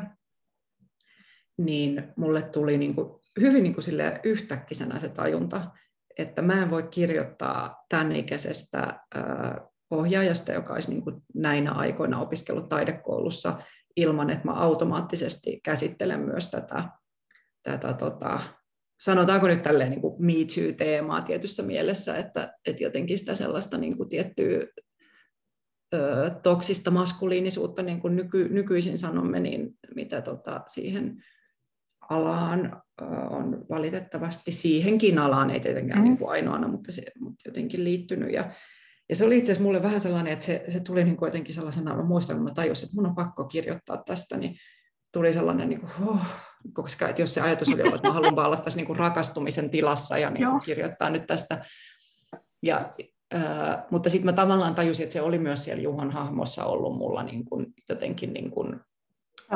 [1.57, 5.71] niin mulle tuli niin kuin hyvin niin kuin sille yhtäkkisenä se tajunta,
[6.17, 8.99] että mä en voi kirjoittaa tämän ikäisestä
[9.91, 13.61] ohjaajasta, joka olisi niin kuin näinä aikoina opiskellut taidekoulussa,
[13.95, 16.89] ilman että mä automaattisesti käsittelen myös tätä,
[17.63, 18.39] tätä tota,
[19.01, 23.97] sanotaanko nyt tälleen niin kuin Me Too-teemaa tietyssä mielessä, että, että jotenkin sitä sellaista niin
[23.97, 24.67] kuin tiettyä
[25.93, 31.23] ö, toksista maskuliinisuutta, niin kuin nyky, nykyisin sanomme, niin mitä tota, siihen
[32.09, 36.03] alaan ö, on valitettavasti, siihenkin alaan, ei tietenkään mm.
[36.03, 38.33] niin kuin ainoana, mutta, se, mutta jotenkin liittynyt.
[38.33, 38.51] Ja,
[39.09, 41.55] ja se oli itse asiassa mulle vähän sellainen, että se, se tuli niin kuin jotenkin
[41.55, 44.55] sellaisena, mä muistan, kun mä tajusin, että mun on pakko kirjoittaa tästä, niin
[45.13, 46.25] tuli sellainen, niin kuin, oh,
[46.73, 49.69] koska että jos se ajatus oli ollut, että mä haluan olla tässä niin kuin rakastumisen
[49.69, 51.61] tilassa ja niin kuin kirjoittaa nyt tästä.
[52.63, 52.81] Ja,
[53.35, 57.23] äh, mutta sitten mä tavallaan tajusin, että se oli myös siellä Juhon hahmossa ollut mulla
[57.23, 58.79] niin kuin, jotenkin niin kuin,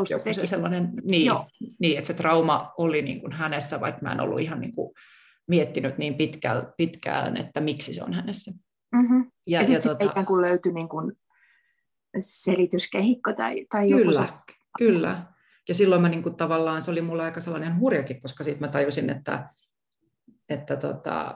[0.09, 1.31] joku se sellainen, niin,
[1.79, 4.91] niin, että se trauma oli niin kuin hänessä, vaikka mä en ollut ihan niin kuin
[5.47, 8.51] miettinyt niin pitkään, pitkään, että miksi se on hänessä.
[8.91, 9.31] Mm-hmm.
[9.47, 11.11] Ja, ja sitten tota, ikään kuin löytyi niin kuin
[12.19, 14.55] selityskehikko tai, tai kyllä, joku se...
[14.77, 15.23] Kyllä,
[15.67, 18.67] ja silloin mä niin kuin, tavallaan, se oli mulle aika sellainen hurjakin, koska siitä mä
[18.67, 19.49] tajusin, että,
[20.49, 21.35] että tota,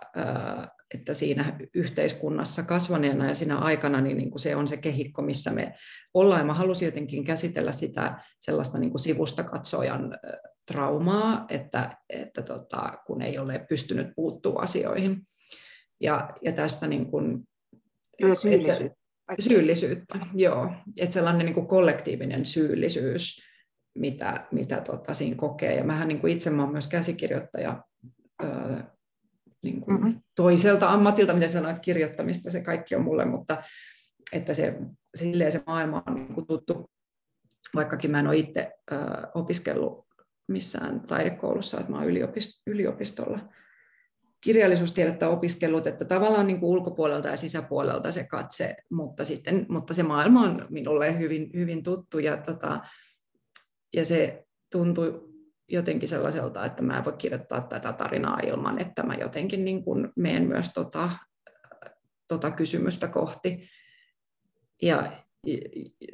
[0.93, 5.51] että siinä yhteiskunnassa kasvaneena ja siinä aikana niin, niin kuin se on se kehikko, missä
[5.51, 5.75] me
[6.13, 6.41] ollaan.
[6.41, 10.17] Ja mä halusin jotenkin käsitellä sitä sellaista niin kuin sivusta katsojan
[10.71, 15.21] traumaa, että, että tota, kun ei ole pystynyt puuttua asioihin.
[16.01, 17.47] Ja, ja tästä niin kuin,
[18.33, 18.95] syyllisyyttä.
[19.39, 20.71] syyllisyyttä, joo.
[20.99, 23.48] Että sellainen niin kuin kollektiivinen syyllisyys,
[23.95, 25.75] mitä, mitä tota, siinä kokee.
[25.75, 27.84] Ja mähän niin kuin itse mä olen myös käsikirjoittaja
[28.43, 28.49] öö,
[29.63, 30.21] niin kuin mm-hmm.
[30.36, 33.63] toiselta ammatilta, mitä sanoit, kirjoittamista, se kaikki on mulle, mutta
[34.32, 34.75] että se,
[35.15, 36.89] silleen se maailma on niin kuin tuttu,
[37.75, 38.95] vaikkakin mä en ole itse ö,
[39.34, 40.06] opiskellut
[40.47, 43.39] missään taidekoulussa, että mä olen yliopist- yliopistolla
[44.43, 50.04] kirjallisuustiedettä opiskellut, että tavallaan niin kuin ulkopuolelta ja sisäpuolelta se katse, mutta, sitten, mutta se
[50.04, 52.80] maailma on minulle hyvin, hyvin tuttu ja, tota,
[53.93, 55.30] ja se tuntui
[55.67, 60.12] jotenkin sellaiselta, että mä en voi kirjoittaa tätä tarinaa ilman, että mä jotenkin niin kuin
[60.15, 61.12] menen myös tota,
[62.28, 63.69] tota kysymystä kohti.
[64.82, 65.12] Ja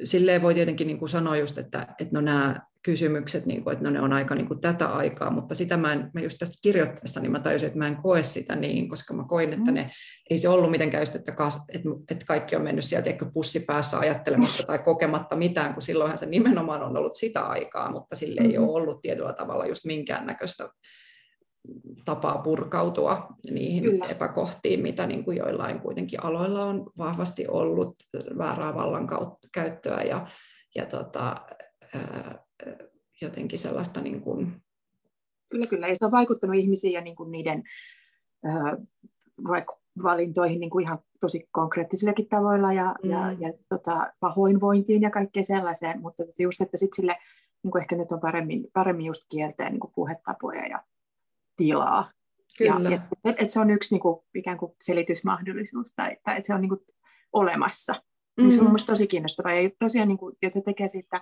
[0.04, 3.84] silleen voi tietenkin niin kuin sanoa just, että, että no nämä kysymykset, niin kuin, että
[3.84, 6.58] no ne on aika niin kuin tätä aikaa, mutta sitä mä, en, mä just tästä
[6.64, 9.92] kirjoittaessa, niin mä tajusin, että mä en koe sitä niin, koska mä koin, että ne,
[10.30, 13.60] ei se ollut mitenkään just, että, kas, että, että kaikki on mennyt sieltä ehkä pussi
[13.60, 18.42] päässä ajattelematta tai kokematta mitään, kun silloinhan se nimenomaan on ollut sitä aikaa, mutta sille
[18.42, 18.64] ei mm-hmm.
[18.64, 20.70] ole ollut tietyllä tavalla just minkäännäköistä
[22.06, 24.06] tapaa purkautua niihin Kyllä.
[24.06, 27.96] epäkohtiin, mitä niin kuin joillain kuitenkin aloilla on vahvasti ollut
[28.38, 29.08] väärää vallan
[29.54, 30.28] käyttöä ja,
[30.76, 31.36] ja tota,
[33.22, 34.62] jotenkin sellaista niin kuin...
[35.50, 35.88] Kyllä, kyllä.
[35.88, 37.64] Ja se on vaikuttanut ihmisiin ja niin kuin niiden
[39.48, 43.10] vaikka valintoihin niin kuin ihan tosi konkreettisillakin tavoilla ja, mm.
[43.10, 47.16] ja, ja tota, pahoinvointiin ja kaikkeen sellaiseen, mutta just, että sitten sille
[47.64, 50.84] niin kuin ehkä nyt on paremmin, paremmin just kielteen niin kuin puhetapoja ja
[51.56, 52.12] tilaa.
[52.58, 52.90] Kyllä.
[52.90, 56.54] Ja, et, et se on yksi niin kuin, ikään kuin selitysmahdollisuus tai, tai että se
[56.54, 56.82] on niin kuin,
[57.34, 58.04] olemassa.
[58.38, 58.52] Mm.
[58.52, 61.22] Se on mielestäni tosi kiinnostavaa ja tosiaan niin kuin, ja se tekee siitä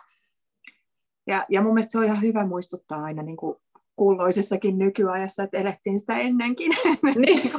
[1.27, 3.55] ja, ja mun mielestä se on ihan hyvä muistuttaa aina niin kuin
[3.95, 6.71] kulloisessakin nykyajassa, että elettiin sitä ennenkin.
[7.15, 7.51] Niin.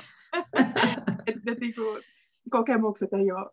[1.26, 2.02] että niin kuin,
[2.50, 3.50] kokemukset ei ole,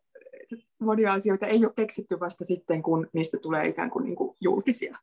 [0.79, 4.97] monia asioita ei ole keksitty vasta sitten, kun niistä tulee ikään kuin, niin kuin julkisia.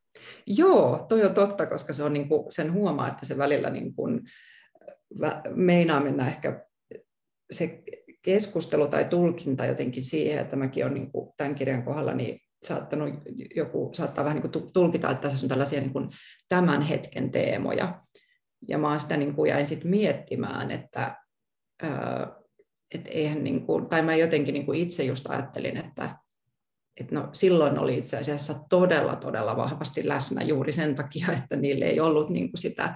[0.46, 3.94] Joo, toi on totta, koska se on niin kuin, sen huomaa, että se välillä niin
[3.94, 4.20] kuin,
[5.54, 6.66] meinaa mennä ehkä
[7.50, 7.82] se
[8.22, 13.14] keskustelu tai tulkinta jotenkin siihen, että mäkin olen niin kuin tämän kirjan kohdalla niin saattanut
[13.54, 16.08] joku saattaa vähän niin kuin tulkita, että tässä on tällaisia niin kuin
[16.48, 18.02] tämän hetken teemoja.
[18.68, 21.16] Ja mä sitä niin kuin jäin sitten miettimään, että,
[22.94, 26.16] että eihän niin kuin, tai mä jotenkin niin kuin itse just ajattelin, että,
[27.00, 31.84] että no, silloin oli itse asiassa todella, todella vahvasti läsnä juuri sen takia, että niille
[31.84, 32.94] ei ollut niin kuin sitä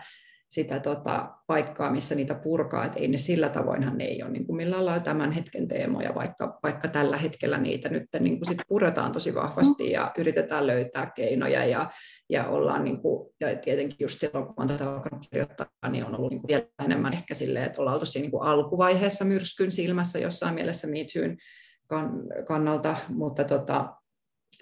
[0.53, 4.47] sitä tota, paikkaa, missä niitä purkaa, että ei ne sillä tavoinhan ne ei ole niin
[4.47, 8.59] kuin millään lailla tämän hetken teemoja, vaikka, vaikka tällä hetkellä niitä nyt niin kuin sit
[8.69, 11.91] puretaan tosi vahvasti ja yritetään löytää keinoja ja,
[12.31, 16.17] ja ollaan, niin kuin, ja tietenkin just silloin, kun on tätä alkanut kirjoittaa, niin on
[16.17, 19.73] ollut niin kuin vielä enemmän ehkä silleen, että ollaan oltu siinä niin kuin alkuvaiheessa myrskyn
[19.73, 21.07] silmässä jossain mielessä Me
[22.47, 24.02] kannalta, mutta tota,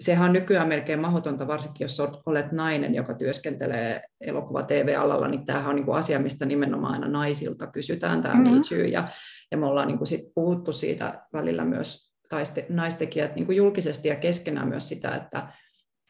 [0.01, 5.69] sehän on nykyään melkein mahdotonta, varsinkin jos olet nainen, joka työskentelee elokuva TV-alalla, niin tämähän
[5.69, 8.91] on niin kuin asia, mistä nimenomaan aina naisilta kysytään tämä mm-hmm.
[8.91, 9.07] ja,
[9.51, 14.07] ja me ollaan niin kuin sit puhuttu siitä välillä myös taiste, naistekijät niin kuin julkisesti
[14.07, 15.47] ja keskenään myös sitä, että,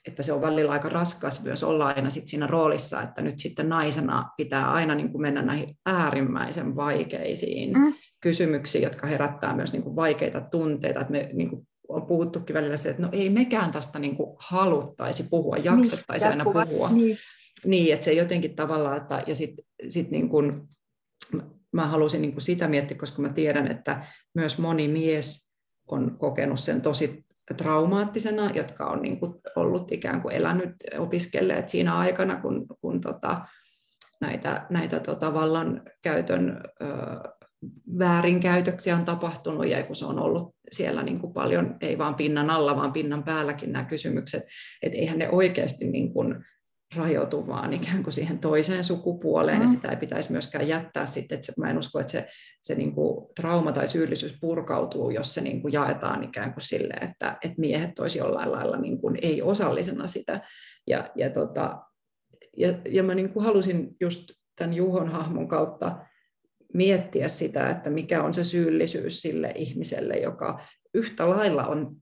[0.08, 3.70] että se on välillä aika raskas myös olla aina sit siinä roolissa, että nyt sitten
[3.70, 7.94] naisena pitää aina niin kuin mennä näihin äärimmäisen vaikeisiin mm.
[8.22, 12.78] kysymyksiin, jotka herättää myös niin kuin vaikeita tunteita, että me niin kuin on puhuttukin välillä
[12.78, 16.90] se, että no ei mekään tästä niin kuin haluttaisi puhua, niin, jaksettaisi niin, aina puhua.
[16.90, 17.18] Niin.
[17.66, 20.70] niin, että se jotenkin tavallaan, että, ja sitten sit niin kuin,
[21.72, 25.52] mä halusin niin kuin sitä miettiä, koska mä tiedän, että myös moni mies
[25.88, 27.26] on kokenut sen tosi
[27.58, 33.42] traumaattisena, jotka on niin kuin ollut ikään kuin elänyt, opiskelleet siinä aikana, kun, kun tota,
[34.22, 36.86] näitä, näitä tota vallan käytön ö,
[38.00, 42.50] väärinkäytöksiä on tapahtunut ja kun se on ollut siellä niin kuin paljon, ei vaan pinnan
[42.50, 44.44] alla, vaan pinnan päälläkin nämä kysymykset,
[44.82, 46.46] että eihän ne oikeasti niin kuin
[46.96, 49.62] rajoitu vaan ikään kuin siihen toiseen sukupuoleen, mm.
[49.62, 52.28] ja sitä ei pitäisi myöskään jättää sitten, että se, mä en usko, että se,
[52.62, 56.94] se niin kuin trauma tai syyllisyys purkautuu, jos se niin kuin jaetaan ikään kuin sille,
[56.94, 60.42] että, että miehet olisi jollain lailla niin kuin ei osallisena sitä,
[60.88, 61.80] ja, ja, tota,
[62.58, 66.06] ja, ja mä niin kuin halusin just tämän Juhon hahmon kautta
[66.74, 70.62] miettiä sitä, että mikä on se syyllisyys sille ihmiselle, joka
[70.94, 71.96] yhtä lailla on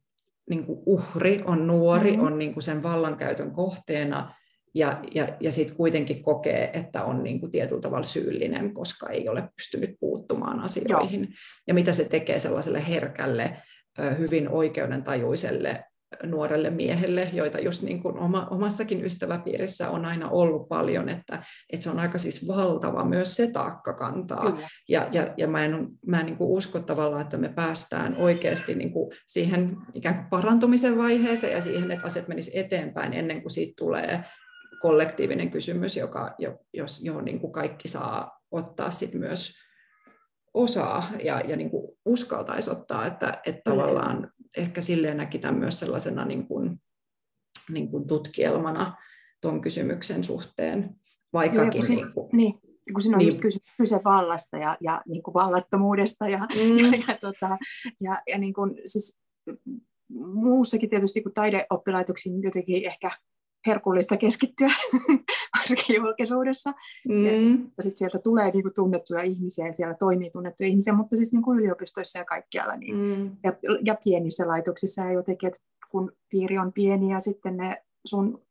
[0.49, 2.25] niin kuin uhri, on nuori, mm-hmm.
[2.25, 4.35] on niin kuin sen vallankäytön kohteena
[4.73, 9.29] ja, ja, ja sitten kuitenkin kokee, että on niin kuin tietyllä tavalla syyllinen, koska ei
[9.29, 11.21] ole pystynyt puuttumaan asioihin.
[11.21, 11.31] Joo.
[11.67, 13.57] Ja mitä se tekee sellaiselle herkälle,
[14.17, 15.83] hyvin oikeudentajuiselle
[16.23, 21.83] nuorelle miehelle, joita just niin kuin oma, omassakin ystäväpiirissä on aina ollut paljon, että, että
[21.83, 24.57] se on aika siis valtava myös se taakka kantaa.
[24.89, 28.75] Ja, ja, ja mä en, mä en niin kuin usko tavallaan, että me päästään oikeasti
[28.75, 33.51] niin kuin siihen ikään kuin parantumisen vaiheeseen ja siihen, että asiat menis eteenpäin ennen kuin
[33.51, 34.23] siitä tulee
[34.81, 36.35] kollektiivinen kysymys, joka,
[36.73, 39.53] jos, johon niin kuin kaikki saa ottaa sit myös
[40.53, 45.79] osaa ja, ja niin kuin uskaltaisi ottaa, että, että tavallaan ehkä silleen näki tämän myös
[45.79, 46.81] sellaisena niin kuin,
[47.69, 48.97] niin kuin tutkielmana
[49.41, 50.95] tuon kysymyksen suhteen,
[51.33, 51.81] vaikkakin...
[51.81, 52.59] Joo, niin, kuin, niin,
[52.93, 53.27] kun siinä on niin.
[53.27, 56.77] just kyse, kyse vallasta ja, ja niin kuin vallattomuudesta ja, mm.
[56.79, 57.57] ja, ja, tota,
[58.01, 59.19] ja, ja niin kuin, siis
[60.33, 63.11] muussakin tietysti kun taideoppilaitoksiin jotenkin ehkä
[63.67, 64.67] herkullista keskittyä,
[65.57, 66.73] varsinkin julkisuudessa.
[67.07, 67.71] Mm.
[67.81, 71.43] Sitten sieltä tulee niin kuin, tunnettuja ihmisiä ja siellä toimii tunnettuja ihmisiä, mutta siis niin
[71.43, 72.75] kuin yliopistoissa ja kaikkialla.
[72.75, 73.37] Niin, mm.
[73.43, 73.53] ja,
[73.85, 75.59] ja pienissä laitoksissa ja jotenkin, että
[75.91, 78.41] kun piiri on pieni ja sitten ne sun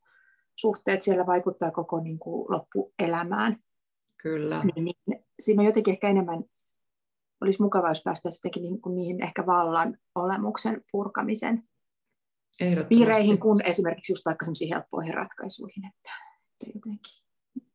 [0.57, 3.57] suhteet siellä vaikuttaa koko niin kuin, loppuelämään.
[4.23, 4.65] Kyllä.
[4.65, 6.45] Niin, niin, siinä on jotenkin ehkä enemmän,
[7.41, 11.63] olisi mukava, jos päästäisiin jotenkin niin kuin, niihin ehkä vallan olemuksen purkamisen
[12.89, 15.87] piireihin kuin esimerkiksi just vaikka helppoihin ratkaisuihin.
[15.87, 16.11] Että,
[16.53, 17.19] että jotenkin.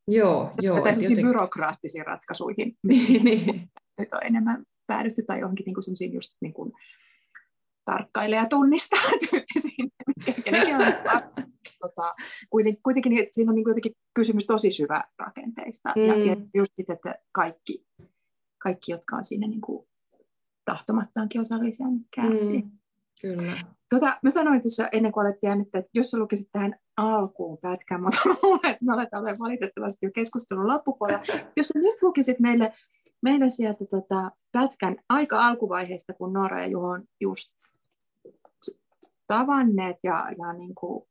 [0.08, 0.80] Joo, joo.
[0.80, 1.26] Tai jotenkin...
[1.26, 2.76] byrokraattisiin ratkaisuihin.
[2.88, 3.70] niin, niin.
[3.98, 6.72] Nyt on enemmän päädytty tai johonkin niin kuin just niin kuin
[7.84, 11.16] tarkkaile ja tunnistaa tyyppisiin, mitkä on
[11.80, 12.14] tota,
[12.50, 15.92] kuitenkin, kuitenkin että siinä on niin jotenkin kysymys tosi syvä rakenteista.
[15.96, 16.06] Mm.
[16.06, 17.86] Ja, ja just sitten, että kaikki,
[18.58, 19.88] kaikki, jotka on siinä niin kuin
[20.64, 22.62] tahtomattaankin osallisia, niin kärsii.
[22.62, 22.70] Mm.
[23.20, 23.56] Kyllä.
[23.90, 28.02] Tota, mä sanoin tuossa ennen kuin alettiin äänittää, että jos sä lukisit tähän alkuun pätkän,
[28.02, 31.22] mutta luulen, että me aletaan valitettavasti jo keskustelun loppupuolella.
[31.56, 32.72] Jos sä nyt lukisit meille,
[33.22, 37.52] meille sieltä tota, pätkän aika alkuvaiheesta, kun Noora ja Juho on just
[39.26, 41.08] tavanneet ja, ja niin kuin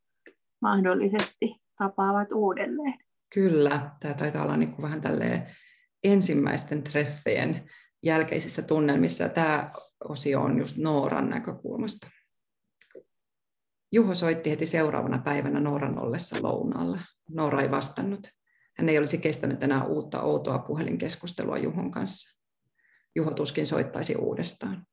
[0.62, 3.00] mahdollisesti tapaavat uudelleen.
[3.34, 5.48] Kyllä, tämä taitaa olla niin kuin vähän tälleen
[6.04, 7.70] ensimmäisten treffejen
[8.04, 9.30] jälkeisissä tunnelmissa.
[9.30, 9.72] Tämä
[10.10, 12.08] osio on just Nooran näkökulmasta.
[13.92, 17.00] Juho soitti heti seuraavana päivänä Nooran ollessa lounaalla.
[17.30, 18.28] Noora ei vastannut.
[18.78, 22.40] Hän ei olisi kestänyt enää uutta outoa puhelinkeskustelua Juhon kanssa.
[23.16, 24.86] Juho tuskin soittaisi uudestaan.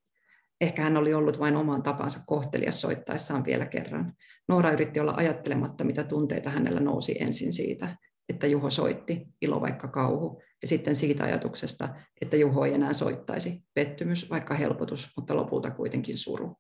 [0.61, 4.13] Ehkä hän oli ollut vain omaan tapansa kohtelias soittaessaan vielä kerran.
[4.49, 7.97] Noora yritti olla ajattelematta, mitä tunteita hänellä nousi ensin siitä,
[8.31, 11.89] että Juho soitti, ilo vaikka kauhu, ja sitten siitä ajatuksesta,
[12.21, 16.57] että Juho ei enää soittaisi, pettymys vaikka helpotus, mutta lopulta kuitenkin suru.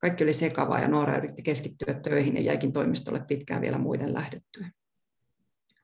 [0.00, 4.70] Kaikki oli sekavaa ja Noora yritti keskittyä töihin ja jäikin toimistolle pitkään vielä muiden lähdettyä.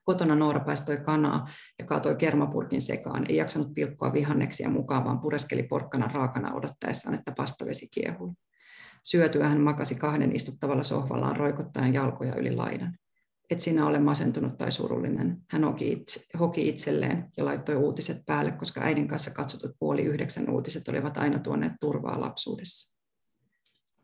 [0.03, 1.47] Kotona Noora paistoi kanaa
[1.79, 3.25] ja kaatoi kermapurkin sekaan.
[3.29, 8.31] Ei jaksanut pilkkoa vihanneksia mukaan, vaan pureskeli porkkana raakana odottaessaan, että pastavesi kiehui.
[9.03, 12.97] Syötyä hän makasi kahden istuttavalla sohvallaan roikottaen jalkoja yli laidan.
[13.49, 15.37] Et sinä ole masentunut tai surullinen.
[15.49, 20.49] Hän hoki, itse, hoki itselleen ja laittoi uutiset päälle, koska äidin kanssa katsotut puoli yhdeksän
[20.49, 22.99] uutiset olivat aina tuoneet turvaa lapsuudessa.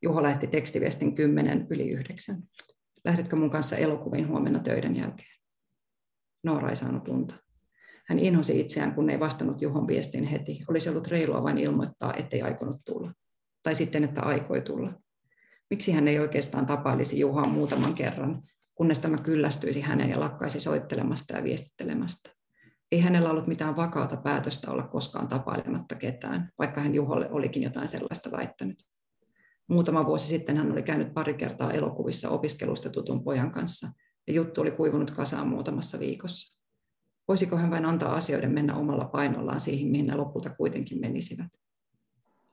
[0.02, 2.44] Juho lähti tekstiviestin kymmenen yli yhdeksän.
[3.06, 5.36] Lähdetkö mun kanssa elokuviin huomenna töiden jälkeen?
[6.44, 7.36] Noora ei saanut unta.
[8.08, 10.64] Hän inhosi itseään, kun ei vastannut Juhon viestin heti.
[10.68, 13.14] Olisi ollut reilua vain ilmoittaa, ettei aikonut tulla.
[13.64, 14.94] Tai sitten, että aikoi tulla.
[15.70, 18.44] Miksi hän ei oikeastaan tapailisi Juhaa muutaman kerran,
[18.76, 22.30] kunnes tämä kyllästyisi hänen ja lakkaisi soittelemasta ja viestittelemästä.
[22.92, 27.88] Ei hänellä ollut mitään vakaata päätöstä olla koskaan tapailematta ketään, vaikka hän Juholle olikin jotain
[27.88, 28.86] sellaista väittänyt.
[29.68, 33.88] Muutama vuosi sitten hän oli käynyt pari kertaa elokuvissa opiskelusta tutun pojan kanssa,
[34.28, 36.62] ja juttu oli kuivunut kasaan muutamassa viikossa.
[37.28, 41.52] Voisiko hän vain antaa asioiden mennä omalla painollaan siihen, mihin ne lopulta kuitenkin menisivät?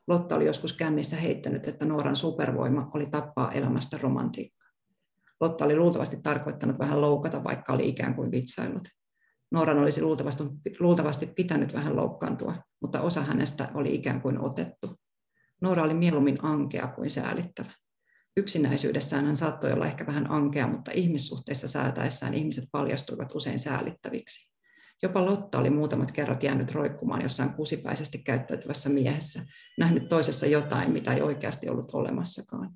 [0.06, 4.61] Lotta oli joskus kännissä heittänyt, että Nooran supervoima oli tappaa elämästä romantiikkaa.
[5.43, 8.88] Lotta oli luultavasti tarkoittanut vähän loukata, vaikka oli ikään kuin vitsailut.
[9.51, 10.45] Nooran olisi luultavasti,
[10.80, 15.01] luultavasti pitänyt vähän loukkaantua, mutta osa hänestä oli ikään kuin otettu.
[15.61, 17.70] Noora oli mieluummin ankea kuin säälittävä.
[18.36, 24.53] Yksinäisyydessään hän saattoi olla ehkä vähän ankea, mutta ihmissuhteissa säätäessään ihmiset paljastuivat usein säälittäviksi.
[25.03, 29.43] Jopa Lotta oli muutamat kerrat jäänyt roikkumaan jossain kusipäisesti käyttäytyvässä miehessä,
[29.78, 32.70] nähnyt toisessa jotain, mitä ei oikeasti ollut olemassakaan.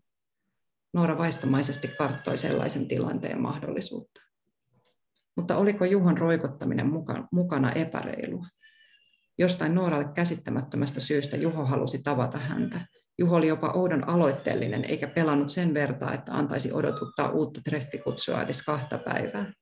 [0.96, 4.20] Noora vaistomaisesti karttoi sellaisen tilanteen mahdollisuutta.
[5.36, 6.92] Mutta oliko Juhon roikottaminen
[7.32, 8.46] mukana epäreilua?
[9.38, 12.86] Jostain Nooralle käsittämättömästä syystä Juho halusi tavata häntä.
[13.18, 18.62] Juho oli jopa oudon aloitteellinen, eikä pelannut sen vertaa, että antaisi odotuttaa uutta treffikutsua edes
[18.62, 19.52] kahta päivää.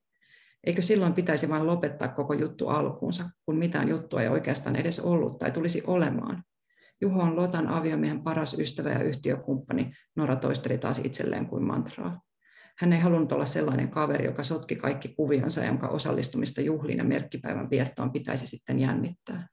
[0.64, 5.38] Eikö silloin pitäisi vain lopettaa koko juttu alkuunsa, kun mitään juttua ei oikeastaan edes ollut
[5.38, 6.42] tai tulisi olemaan?
[7.00, 12.20] Juho on Lotan aviomiehen paras ystävä ja yhtiökumppani, Nora toisteli taas itselleen kuin mantraa.
[12.78, 17.70] Hän ei halunnut olla sellainen kaveri, joka sotki kaikki kuvionsa, jonka osallistumista juhliin ja merkkipäivän
[17.70, 19.48] viettoon pitäisi sitten jännittää.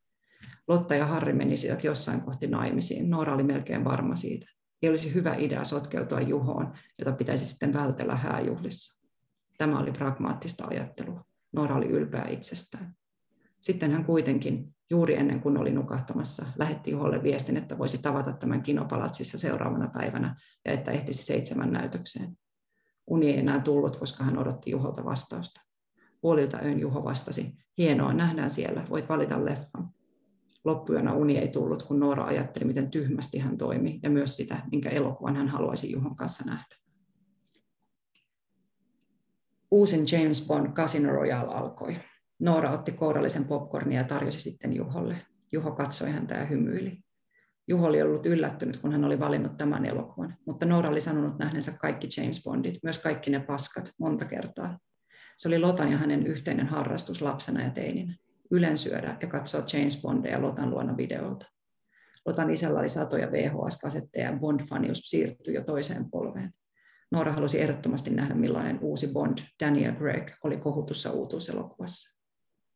[0.68, 3.10] Lotta ja Harri menisivät jossain kohti naimisiin.
[3.10, 4.46] Noora oli melkein varma siitä.
[4.82, 9.02] Ei olisi hyvä idea sotkeutua Juhoon, jota pitäisi sitten vältellä hääjuhlissa.
[9.58, 11.26] Tämä oli pragmaattista ajattelua.
[11.54, 12.94] Noora oli ylpeä itsestään.
[13.62, 18.64] Sitten hän kuitenkin, juuri ennen kuin oli nukahtamassa, lähetti Juholle viestin, että voisi tavata tämän
[18.64, 20.36] kinopalatsissa seuraavana päivänä
[20.66, 22.38] ja että ehtisi seitsemän näytökseen.
[23.08, 25.62] Uni ei enää tullut, koska hän odotti Juholta vastausta.
[26.22, 29.89] Puolilta öin Juho vastasi, hienoa, nähdään siellä, voit valita leffan.
[30.64, 34.89] Loppuyönä uni ei tullut, kun Noora ajatteli, miten tyhmästi hän toimi ja myös sitä, minkä
[34.89, 36.76] elokuvan hän haluaisi Juhon kanssa nähdä.
[39.72, 42.11] Uusin James Bond Casino Royale alkoi.
[42.42, 45.18] Noora otti kourallisen popcornia ja tarjosi sitten Juholle.
[45.52, 46.98] Juho katsoi häntä ja hymyili.
[47.68, 51.72] Juho oli ollut yllättynyt, kun hän oli valinnut tämän elokuvan, mutta Noora oli sanonut nähneensä
[51.72, 54.80] kaikki James Bondit, myös kaikki ne paskat, monta kertaa.
[55.38, 58.16] Se oli Lotan ja hänen yhteinen harrastus lapsena ja teininä.
[58.52, 61.46] Ylen syödä ja katsoa James Bondia Lotan luona videolta.
[62.26, 66.54] Lotan isällä oli satoja VHS-kasetteja ja Bond-fanius siirtyi jo toiseen polveen.
[67.12, 72.20] Noora halusi ehdottomasti nähdä, millainen uusi Bond, Daniel Craig, oli kohutussa uutuuselokuvassa.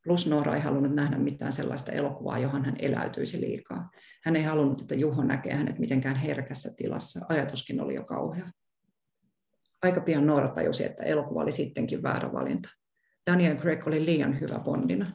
[0.06, 3.90] Plus Noora ei halunnut nähdä mitään sellaista elokuvaa, johon hän eläytyisi liikaa.
[4.24, 7.26] Hän ei halunnut, että Juho näkee hänet mitenkään herkässä tilassa.
[7.30, 8.50] Ajatuskin oli jo kauhea.
[9.82, 12.70] Aika pian Noora tajusi, että elokuva oli sittenkin väärä valinta.
[13.32, 15.06] Daniel Craig oli liian hyvä Bondina.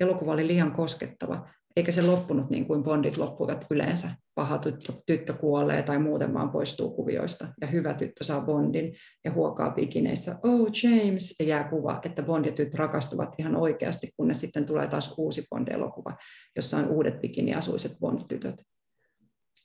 [0.00, 4.10] Elokuva oli liian koskettava, eikä se loppunut niin kuin Bondit loppuvat yleensä.
[4.34, 8.94] Paha tyttö, tyttö kuolee tai muuten vaan poistuu kuvioista, ja hyvä tyttö saa Bondin
[9.24, 14.08] ja huokaa pikineissä, oh James, ja jää kuva, että Bond ja tyttö rakastuvat ihan oikeasti,
[14.16, 16.16] kunnes sitten tulee taas uusi Bond-elokuva,
[16.56, 18.62] jossa on uudet bikiniasuiset Bond-tytöt.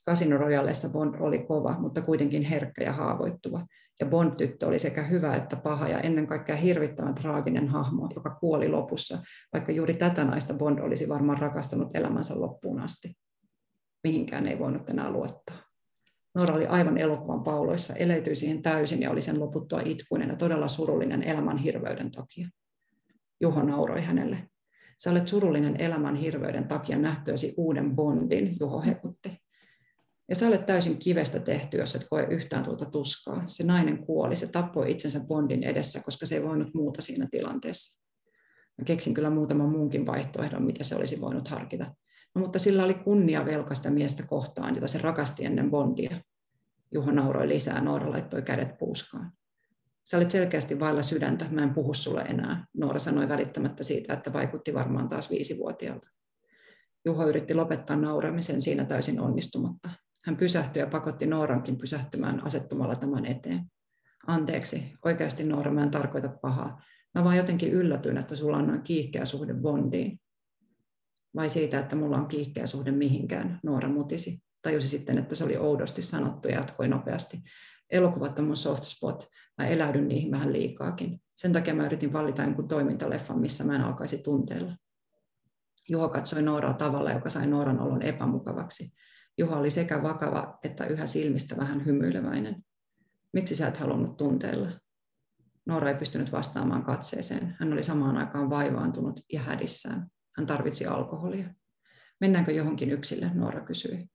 [0.05, 3.65] Casino Royalessa Bond oli kova, mutta kuitenkin herkkä ja haavoittuva.
[3.99, 8.69] Ja Bond-tyttö oli sekä hyvä että paha ja ennen kaikkea hirvittävän traaginen hahmo, joka kuoli
[8.69, 9.17] lopussa,
[9.53, 13.17] vaikka juuri tätä naista Bond olisi varmaan rakastanut elämänsä loppuun asti.
[14.03, 15.57] Mihinkään ei voinut enää luottaa.
[16.35, 20.67] Nora oli aivan elokuvan pauloissa, eletyi siihen täysin ja oli sen loputtua itkuinen ja todella
[20.67, 22.49] surullinen elämän hirveyden takia.
[23.41, 24.49] Juho nauroi hänelle.
[24.99, 29.46] Sä olet surullinen elämän hirveyden takia nähtyäsi uuden Bondin, Juho hekutti.
[30.29, 33.41] Ja sä olet täysin kivestä tehty, jos et koe yhtään tuota tuskaa.
[33.45, 38.03] Se nainen kuoli, se tappoi itsensä Bondin edessä, koska se ei voinut muuta siinä tilanteessa.
[38.77, 41.95] Mä keksin kyllä muutaman muunkin vaihtoehdon, mitä se olisi voinut harkita.
[42.35, 46.21] No, mutta sillä oli kunnia velkaista miestä kohtaan, jota se rakasti ennen Bondia.
[46.93, 49.31] Juho nauroi lisää, Noora laittoi kädet puuskaan.
[50.03, 52.65] Sä olit selkeästi vailla sydäntä, mä en puhu sulle enää.
[52.73, 56.07] Noora sanoi välittämättä siitä, että vaikutti varmaan taas viisivuotiaalta.
[57.05, 59.89] Juho yritti lopettaa nauramisen siinä täysin onnistumatta.
[60.27, 63.65] Hän pysähtyi ja pakotti Noorankin pysähtymään asettumalla tämän eteen.
[64.27, 66.81] Anteeksi, oikeasti Noora, mä en tarkoita pahaa.
[67.15, 70.19] Mä vaan jotenkin yllätyin, että sulla on noin kiihkeä suhde Bondiin.
[71.35, 74.43] Vai siitä, että mulla on kiihkeä suhde mihinkään, Noora mutisi.
[74.61, 77.41] Tajusi sitten, että se oli oudosti sanottu ja jatkoi nopeasti.
[77.89, 79.27] Elokuvat on mun soft spot.
[79.57, 81.21] Mä eläydyn niihin vähän liikaakin.
[81.35, 84.75] Sen takia mä yritin valita jonkun toimintaleffan, missä mä en alkaisi tunteella.
[85.89, 88.93] Juho katsoi Nooraa tavalla, joka sai Nooran olon epämukavaksi.
[89.37, 92.65] Juha oli sekä vakava että yhä silmistä vähän hymyileväinen.
[93.33, 94.71] Miksi sä et halunnut tunteella?
[95.65, 97.55] Noora ei pystynyt vastaamaan katseeseen.
[97.59, 100.07] Hän oli samaan aikaan vaivaantunut ja hädissään.
[100.37, 101.53] Hän tarvitsi alkoholia.
[102.19, 104.09] Mennäänkö johonkin yksille, Noora kysyi.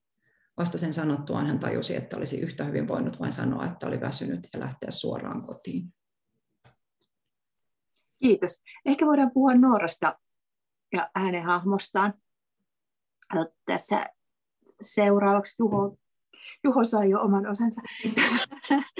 [0.57, 4.49] Vasta sen sanottuaan hän tajusi, että olisi yhtä hyvin voinut vain sanoa, että oli väsynyt
[4.55, 5.95] ja lähteä suoraan kotiin.
[8.23, 8.62] Kiitos.
[8.85, 10.18] Ehkä voidaan puhua Noorasta
[10.93, 12.14] ja hänen hahmostaan.
[13.66, 14.07] Tässä
[14.83, 15.97] seuraavaksi Juho,
[16.64, 17.80] Juho sai jo oman osansa.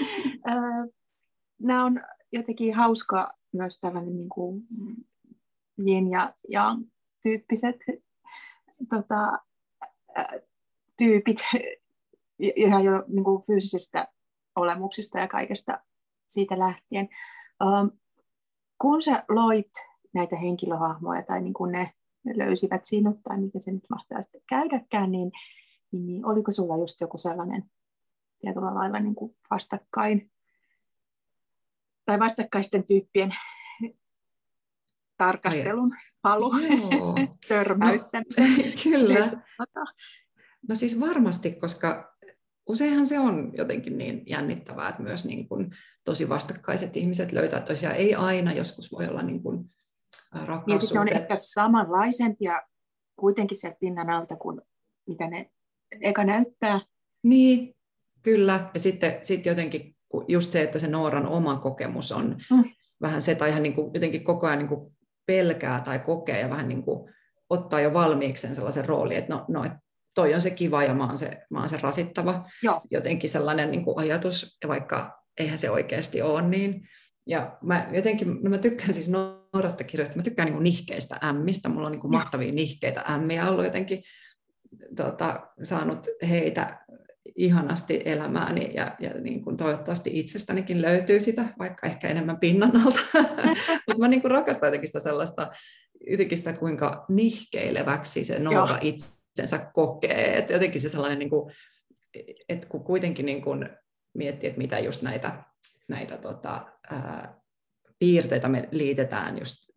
[1.59, 4.63] Nämä on jotenkin hauska myös tällainen niin kuin
[5.87, 6.85] yin ja yang
[7.23, 7.75] tyyppiset
[8.89, 9.39] tota,
[10.97, 11.37] tyypit
[12.55, 14.07] ihan jo niin kuin fyysisistä
[14.55, 15.79] olemuksista ja kaikesta
[16.27, 17.09] siitä lähtien.
[18.81, 19.71] kun sä loit
[20.13, 24.41] näitä henkilöhahmoja tai niin kuin ne, ne löysivät sinut tai miten se nyt mahtaa sitten
[24.49, 25.31] käydäkään, niin
[25.99, 27.63] niin oliko sulla just joku sellainen
[28.39, 30.31] tietyllä lailla niin kuin vastakkain
[32.05, 33.31] tai vastakkaisten tyyppien
[35.17, 36.51] tarkastelun halu,
[37.47, 38.57] törmäyttämisen.
[38.57, 39.31] No, kyllä.
[40.69, 42.17] No siis varmasti, koska
[42.67, 45.71] useinhan se on jotenkin niin jännittävää, että myös niin kuin
[46.03, 47.95] tosi vastakkaiset ihmiset löytää toisiaan.
[47.95, 49.73] Ei aina, joskus voi olla niin kuin
[50.31, 50.67] rakkaussuhteet.
[50.67, 52.61] Ja sitten on ehkä samanlaisempia
[53.15, 54.61] kuitenkin sieltä pinnan alta kuin
[55.07, 55.51] mitä ne
[56.01, 56.79] eka näyttää.
[57.23, 57.75] Niin,
[58.21, 58.69] kyllä.
[58.73, 59.95] Ja sitten sit jotenkin
[60.27, 62.63] just se, että se Nooran oma kokemus on mm.
[63.01, 64.93] vähän se, tai ihan niin kuin, jotenkin koko ajan niin kuin
[65.25, 67.13] pelkää tai kokee ja vähän niin kuin
[67.49, 69.71] ottaa jo valmiikseen sellaisen roolin, että no, no et
[70.15, 72.49] toi on se kiva ja mä oon se, mä oon se rasittava.
[72.63, 72.81] Joo.
[72.91, 76.87] Jotenkin sellainen niin kuin ajatus, ja vaikka eihän se oikeasti ole niin.
[77.27, 81.69] Ja mä jotenkin, no mä tykkään siis Noorasta kirjoista, mä tykkään niin kuin nihkeistä ämmistä,
[81.69, 84.03] mulla on niin kuin mahtavia nihkeitä ämmiä ollut jotenkin
[84.95, 86.83] tota, saanut heitä
[87.35, 92.99] ihanasti elämääni ja, ja niin kuin toivottavasti itsestänikin löytyy sitä, vaikka ehkä enemmän pinnan alta.
[93.87, 95.51] Mutta mä niin kuin rakastan jotenkin sitä sellaista,
[96.09, 100.37] jotenkin sitä kuinka nihkeileväksi se Noora itsensä kokee.
[100.37, 101.53] Et jotenkin se sellainen, niin kuin,
[102.49, 103.69] että kun kuitenkin niin kuin
[104.13, 105.43] miettii, että mitä just näitä,
[105.87, 107.35] näitä tota, ää,
[107.99, 109.73] piirteitä me liitetään just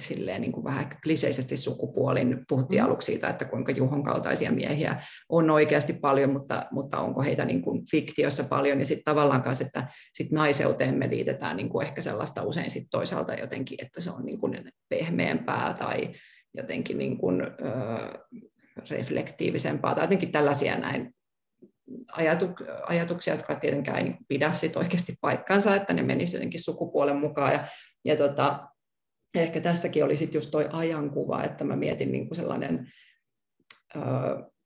[0.00, 2.44] silleen niin kuin vähän kliseisesti sukupuolin.
[2.48, 2.86] Puhuttiin mm.
[2.86, 7.62] aluksi siitä, että kuinka Juhon kaltaisia miehiä on oikeasti paljon, mutta, mutta onko heitä niin
[7.62, 8.78] kuin fiktiossa paljon.
[8.78, 12.86] Ja sitten tavallaan kanssa, että sit naiseuteen me liitetään niin kuin ehkä sellaista usein sit
[12.90, 16.12] toisaalta jotenkin, että se on niin kuin pehmeämpää tai
[16.54, 17.46] jotenkin niin kuin, ö,
[18.90, 21.14] reflektiivisempaa tai jotenkin tällaisia näin
[22.88, 27.52] ajatuksia, jotka tietenkään ei pidä sit oikeasti paikkansa, että ne menisivät jotenkin sukupuolen mukaan.
[27.52, 27.68] Ja,
[28.04, 28.68] ja tota,
[29.42, 32.92] ehkä tässäkin oli sitten just toi ajankuva, että mä mietin niin kuin sellainen
[33.96, 34.00] ö,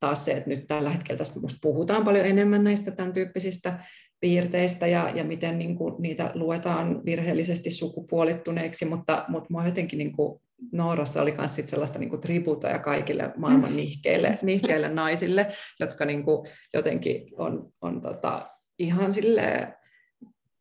[0.01, 3.85] taas se, että nyt tällä hetkellä tästä musta puhutaan paljon enemmän näistä tämän tyyppisistä
[4.21, 10.12] piirteistä ja, ja miten niin kuin niitä luetaan virheellisesti sukupuolittuneeksi, mutta, mutta mua jotenkin niin
[10.12, 10.41] kuin
[10.73, 15.47] Noorassa oli myös sellaista niin kuin tributoja kaikille maailman nihkeille, nihkeille naisille,
[15.81, 19.75] jotka niin kuin jotenkin on, on tota, ihan silleen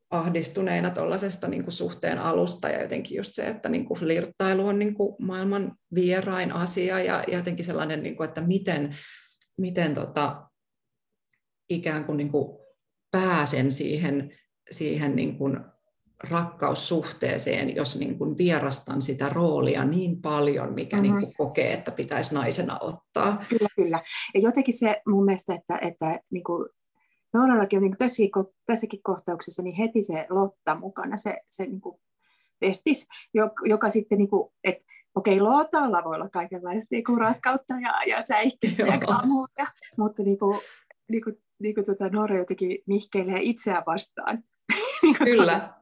[0.10, 4.94] ahdistuneina tuollaisesta niin suhteen alusta ja jotenkin just se, että niin kuin flirttailu on niin
[4.94, 8.96] kuin maailman vierain asia ja, jotenkin sellainen, niin kuin, että miten,
[9.58, 10.50] miten tota,
[11.70, 12.58] ikään kuin, niin kuin
[13.12, 14.34] pääsen siihen,
[14.72, 15.60] siihen niin kuin
[16.24, 21.18] rakkaussuhteeseen, jos niin kuin vierastan sitä roolia niin paljon, mikä mm-hmm.
[21.18, 23.44] niin kuin kokee, että pitäisi naisena ottaa.
[23.50, 24.02] Kyllä, kyllä.
[24.34, 26.70] Ja jotenkin se mun mielestä, että, että niin kuin
[27.34, 28.32] Noorallakin on niin tässäkin,
[28.66, 32.00] tässäkin kohtauksessa niin heti se Lotta mukana, se, se niin kuin
[32.62, 34.84] vestis, joka, joka sitten, niin kuin, että
[35.16, 39.66] okei, Lootalla voi olla kaikenlaista niin kuin rakkautta ja, ja säikkyyttä ja glamuuria,
[39.98, 40.60] mutta niin kuin,
[41.10, 44.44] niin kuin, niin kuin tuota, Noora jotenkin nihkeilee itseään vastaan.
[45.02, 45.74] Niin Kyllä.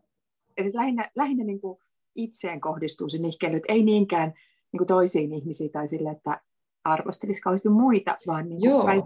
[0.57, 1.79] Ja siis lähinnä, lähinnä niin kuin
[2.15, 4.33] itseen kohdistuu se nihkeily, ei niinkään
[4.71, 6.41] niin kuin toisiin ihmisiin tai sille, että
[6.83, 9.03] arvostelisi kauheasti muita, vaan niin kuin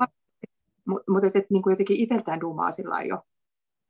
[0.88, 3.20] mutta mut, et, niin kuin jotenkin itseltään duumaa sillä jo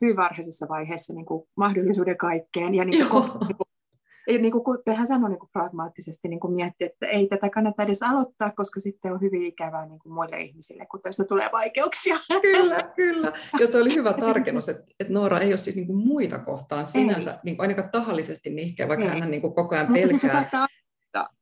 [0.02, 2.74] hyvin varhaisessa vaiheessa niin kuin mahdollisuuden kaikkeen.
[2.74, 6.88] Ja niin kuin, niin kuin, niin kuin tehän sanoi niin kuin pragmaattisesti niin kuin miettiä,
[6.88, 10.86] että ei tätä kannata edes aloittaa, koska sitten on hyvin ikävää niin kuin muille ihmisille,
[10.86, 12.18] kun tästä tulee vaikeuksia.
[12.42, 13.32] Kyllä, kyllä.
[13.60, 16.86] Ja tuo oli hyvä tarkennus, että, että Noora ei ole siis niin kuin muita kohtaan
[16.86, 19.20] sinänsä niin kuin ainakaan tahallisesti nihkeä, vaikka ei.
[19.20, 20.12] hän niin kuin koko ajan pelkää.
[20.12, 20.68] Mutta se saattaa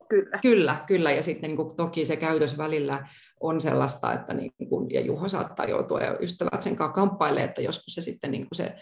[0.09, 0.39] Kyllä.
[0.41, 1.11] Kyllä, kyllä.
[1.11, 3.07] Ja sitten niin kuin, toki se käytös välillä
[3.39, 7.61] on sellaista, että niin kuin, ja Juho saattaa joutua ja ystävät sen kanssa kamppailee, että
[7.61, 8.75] joskus se sitten niin se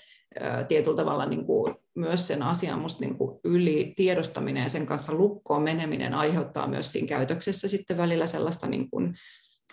[0.67, 5.13] tietyllä tavalla niin kuin, myös sen asian musta niin kuin yli tiedostaminen ja sen kanssa
[5.13, 9.15] lukkoon meneminen aiheuttaa myös siinä käytöksessä sitten välillä sellaista niin kuin,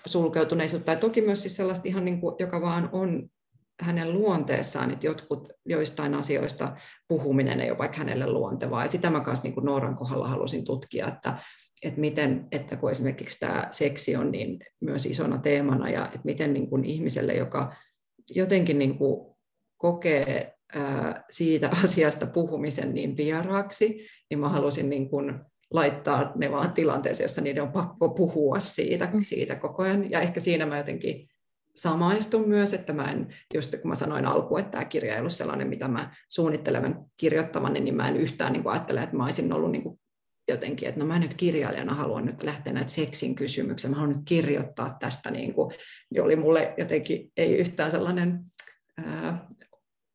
[0.07, 3.29] sulkeutuneisuutta ja toki myös siis sellaista ihan niin kuin, joka vaan on
[3.81, 6.77] hänen luonteessaan, että jotkut joistain asioista
[7.09, 8.83] puhuminen ei ole vaikka hänelle luontevaa.
[8.83, 11.39] Ja sitä mä kanssa niin kuin Nooran kohdalla halusin tutkia, että,
[11.83, 16.53] että miten, että kun esimerkiksi tämä seksi on niin myös isona teemana, ja että miten
[16.53, 17.75] niin kuin ihmiselle, joka
[18.31, 19.37] jotenkin niin kuin
[19.77, 26.73] kokee ää, siitä asiasta puhumisen niin vieraaksi, niin mä halusin niin kuin laittaa ne vaan
[26.73, 29.23] tilanteeseen, jossa niiden on pakko puhua siitä, mm.
[29.23, 30.11] siitä koko ajan.
[30.11, 31.29] Ja ehkä siinä mä jotenkin
[31.77, 35.33] samaistun myös, että mä en, just kun mä sanoin alkuun, että tämä kirja ei ollut
[35.33, 39.53] sellainen, mitä mä suunnittelevan kirjoittavan, niin mä en yhtään niin kuin ajattele, että mä olisin
[39.53, 40.01] ollut niin kuin
[40.49, 44.25] jotenkin, että no mä nyt kirjailijana haluan nyt lähteä näitä seksin kysymyksiä, mä haluan nyt
[44.25, 45.75] kirjoittaa tästä, niin kuin,
[46.11, 48.41] niin oli mulle jotenkin ei yhtään sellainen
[49.05, 49.49] ää,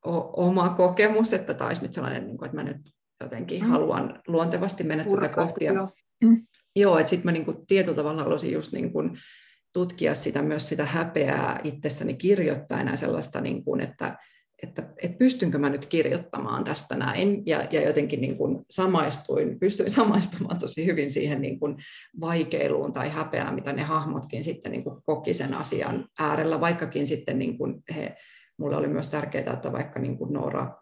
[0.05, 2.77] o, oma kokemus, että taisi nyt sellainen, niin kuin, että mä nyt
[3.23, 3.69] jotenkin mm.
[3.69, 5.73] haluan luontevasti mennä tätä kohtia.
[5.73, 5.89] Joo,
[6.23, 6.47] mm.
[6.75, 9.17] joo että sitten mä niin kuin, tietyllä tavalla haluaisin just niin kuin,
[9.73, 14.17] tutkia sitä myös sitä häpeää itsessäni kirjoittajana sellaista, niin kuin, että,
[14.63, 19.89] että, että pystynkö mä nyt kirjoittamaan tästä näin, ja, ja jotenkin niin kuin samaistuin, pystyin
[19.99, 21.75] samaistumaan tosi hyvin siihen niin kuin
[22.19, 27.39] vaikeiluun tai häpeään, mitä ne hahmotkin sitten niin kuin koki sen asian äärellä, vaikkakin sitten
[27.39, 28.15] niin kuin he,
[28.57, 30.79] mulle oli myös tärkeää, että vaikka niin kuin Noora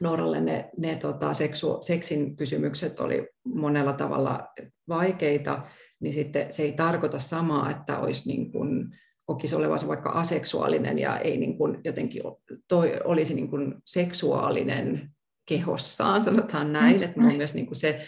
[0.00, 4.48] Nooralle ne, ne tota, seksu, seksin kysymykset oli monella tavalla
[4.88, 5.62] vaikeita,
[6.00, 8.96] niin sitten se ei tarkoita samaa, että olisi niin kuin,
[9.26, 12.22] kokisi olevansa vaikka aseksuaalinen ja ei niin kuin jotenkin
[12.68, 15.10] toi, olisi niin kuin seksuaalinen
[15.48, 18.06] kehossaan, sanotaan näin, että myös niin kuin se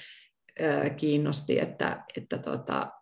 [0.96, 2.92] kiinnosti, että, että tota,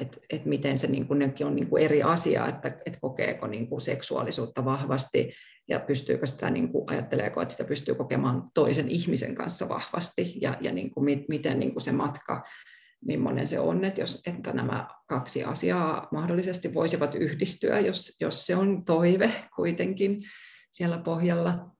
[0.00, 3.66] et, et miten se niin kuin, on niin kuin eri asia, että et kokeeko niin
[3.66, 5.32] kuin seksuaalisuutta vahvasti
[5.68, 10.56] ja pystyykö sitä, niin kuin, ajatteleeko, että sitä pystyy kokemaan toisen ihmisen kanssa vahvasti ja,
[10.60, 12.44] ja niin kuin, miten niin kuin se matka,
[13.04, 18.56] millainen se on, että, jos, että nämä kaksi asiaa mahdollisesti voisivat yhdistyä, jos, jos se
[18.56, 20.22] on toive kuitenkin
[20.70, 21.70] siellä pohjalla.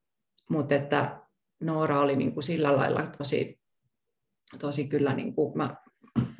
[0.50, 1.20] Mutta että
[1.60, 3.60] Noora oli niin kuin sillä lailla tosi,
[4.60, 5.76] tosi kyllä, niin kuin mä,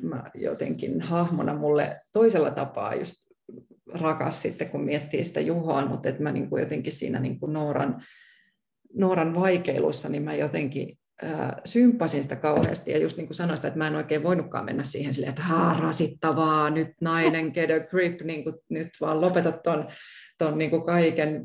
[0.01, 3.13] mä jotenkin hahmona mulle toisella tapaa just
[3.93, 7.53] rakas sitten, kun miettii sitä Juhoa, mutta että mä niin kuin jotenkin siinä niin kuin
[7.53, 8.03] Nooran,
[8.93, 10.97] Nooran vaikeilussa, niin mä jotenkin
[11.65, 14.83] symppasin sitä kauheasti, ja just niin kuin sanoin sitä, että mä en oikein voinutkaan mennä
[14.83, 19.51] siihen silleen, että haa, rasittavaa, nyt nainen, get a grip, niin kuin, nyt vaan lopeta
[19.51, 19.87] ton,
[20.37, 21.43] ton niin kuin kaiken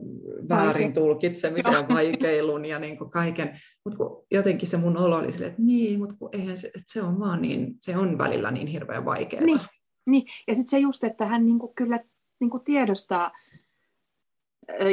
[0.48, 5.50] väärin tulkitsemisen ja vaikeilun ja niin kuin kaiken, mutta jotenkin se mun olo oli silleen,
[5.50, 8.66] että niin, mutta kun eihän se, että se on vaan niin, se on välillä niin
[8.66, 9.44] hirveän vaikeaa.
[9.44, 9.60] Niin,
[10.06, 10.22] niin.
[10.48, 12.00] ja sitten se just, että hän niin kuin kyllä
[12.40, 13.30] niin kuin tiedostaa,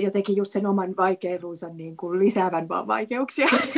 [0.04, 3.48] jotenkin just sen oman vaikeilunsa niin kuin lisäävän vaan vaikeuksia.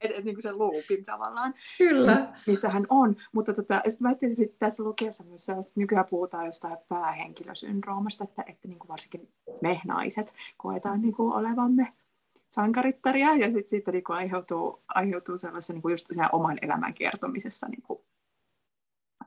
[0.00, 2.32] et, et, niin kuin sen loopin tavallaan, Kyllä.
[2.46, 3.16] missä hän on.
[3.32, 8.44] Mutta tota, sitten mä ajattelin tässä lukiessa myös sellaista, että nykyään puhutaan jostain päähenkilösyndroomasta, että,
[8.46, 9.28] että niin kuin varsinkin
[9.60, 11.92] me naiset koetaan niin kuin olevamme
[12.46, 17.68] sankarittaria, ja sitten siitä niin kuin aiheutuu, aiheutuu sellaisessa niin kuin just oman elämän kertomisessa
[17.68, 18.00] niin kuin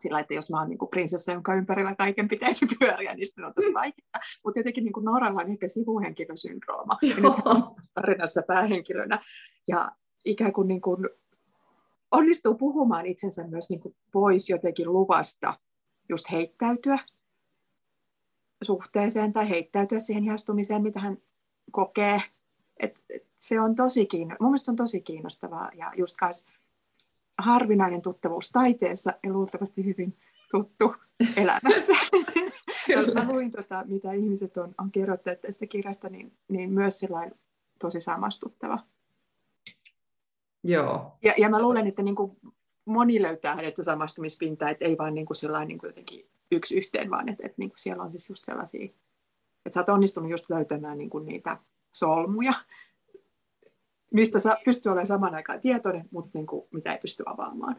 [0.01, 3.45] sillä, että jos mä oon niin kuin prinsessa, jonka ympärillä kaiken pitäisi pyöriä, niin sitten
[3.45, 4.19] on tosi vaikeaa.
[4.45, 6.97] Mutta jotenkin niin kuin Noralla on ehkä sivuhenkilösyndrooma.
[7.09, 9.19] Ja nyt on tarinassa päähenkilönä.
[9.67, 9.91] Ja
[10.25, 11.09] ikään kuin, niin kuin
[12.11, 15.53] onnistuu puhumaan itsensä myös niin kuin pois jotenkin luvasta
[16.09, 16.99] just heittäytyä
[18.61, 21.17] suhteeseen tai heittäytyä siihen ihastumiseen, mitä hän
[21.71, 22.21] kokee.
[22.79, 24.35] Et, et se on tosi kiinno...
[24.39, 26.51] Mun mielestä se on tosi kiinnostavaa ja just kanssa
[27.41, 30.17] harvinainen tuttavuus taiteessa ja luultavasti hyvin
[30.51, 30.95] tuttu
[31.35, 31.93] elämässä.
[32.85, 33.25] Kyllä.
[33.27, 37.35] luin, tota, mitä ihmiset on, on kirjoittanut tästä kirjasta, niin, niin myös sellainen
[37.79, 38.79] tosi samastuttava.
[40.63, 41.17] Joo.
[41.23, 42.37] Ja, ja mä luulen, että niin kuin
[42.85, 47.09] moni löytää hänestä samastumispintaa, että ei vaan niin kuin sellainen niin kuin jotenkin yksi yhteen,
[47.09, 48.85] vaan että, että niin kuin siellä on siis just sellaisia,
[49.65, 51.57] että sä oot onnistunut just löytämään niin kuin niitä
[51.95, 52.53] solmuja,
[54.13, 57.75] mistä sa, pystyy olemaan saman aikaan tietoinen, mutta niin kuin, mitä ei pysty avaamaan.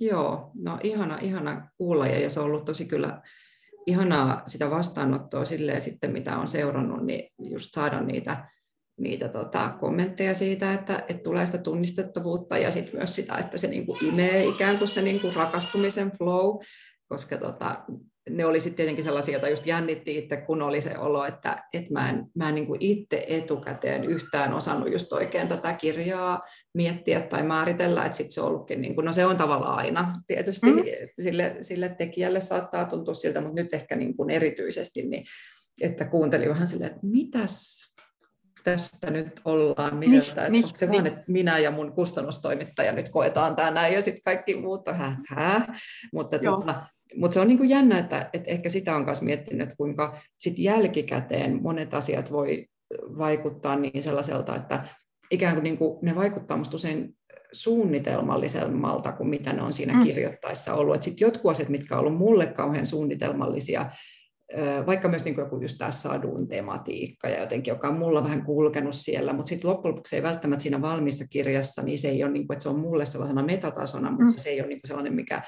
[0.00, 3.22] Joo, no ihana, ihana kuulla ja se on ollut tosi kyllä
[3.86, 8.48] ihanaa sitä vastaanottoa silleen sitten, mitä on seurannut, niin just saada niitä,
[8.98, 13.66] niitä tota, kommentteja siitä, että, että tulee sitä tunnistettavuutta ja sitten myös sitä, että se
[13.66, 16.58] niinku imee ikään kuin se niinku rakastumisen flow,
[17.08, 17.84] koska tota,
[18.30, 21.92] ne oli sitten tietenkin sellaisia, joita just jännitti itse, kun oli se olo, että, että
[21.92, 26.42] mä en, mä en niin kuin itse etukäteen yhtään osannut just oikein tätä kirjaa
[26.74, 30.12] miettiä tai määritellä, että sitten se on ollutkin, niin kuin, no se on tavallaan aina
[30.26, 30.82] tietysti, mm.
[31.20, 35.24] sille, sille tekijälle saattaa tuntua siltä, mutta nyt ehkä niin kuin erityisesti, niin,
[35.80, 37.86] että kuuntelin vähän silleen, että mitäs
[38.64, 40.92] tästä nyt ollaan mieltä, niin, että niin, onko se niin.
[40.92, 44.96] vaan, että minä ja mun kustannustoimittaja nyt koetaan tämä näin ja sitten kaikki muut on
[44.96, 45.66] hä, hä.
[46.12, 49.62] mutta tota, mutta se on niin kuin jännä, että, että ehkä sitä on myös miettinyt,
[49.62, 52.66] että kuinka sit jälkikäteen monet asiat voi
[53.18, 54.88] vaikuttaa niin sellaiselta, että
[55.30, 57.16] ikään kuin, niin kuin ne vaikuttaa musta usein
[57.52, 60.02] suunnitelmallisemmalta kuin mitä ne on siinä mm.
[60.02, 60.94] kirjoittaessa ollut.
[60.94, 63.90] Että sitten jotkut asiat, mitkä on ollut mulle kauhean suunnitelmallisia,
[64.86, 68.44] vaikka myös niin kuin joku just tämä sadun tematiikka ja jotenkin, joka on mulla vähän
[68.44, 72.32] kulkenut siellä, mutta sitten loppujen lopuksi ei välttämättä siinä valmissa kirjassa, niin se ei ole,
[72.32, 74.32] niin kuin, että se on mulle sellaisena metatasona, mutta mm.
[74.36, 75.42] se ei ole niin kuin sellainen, mikä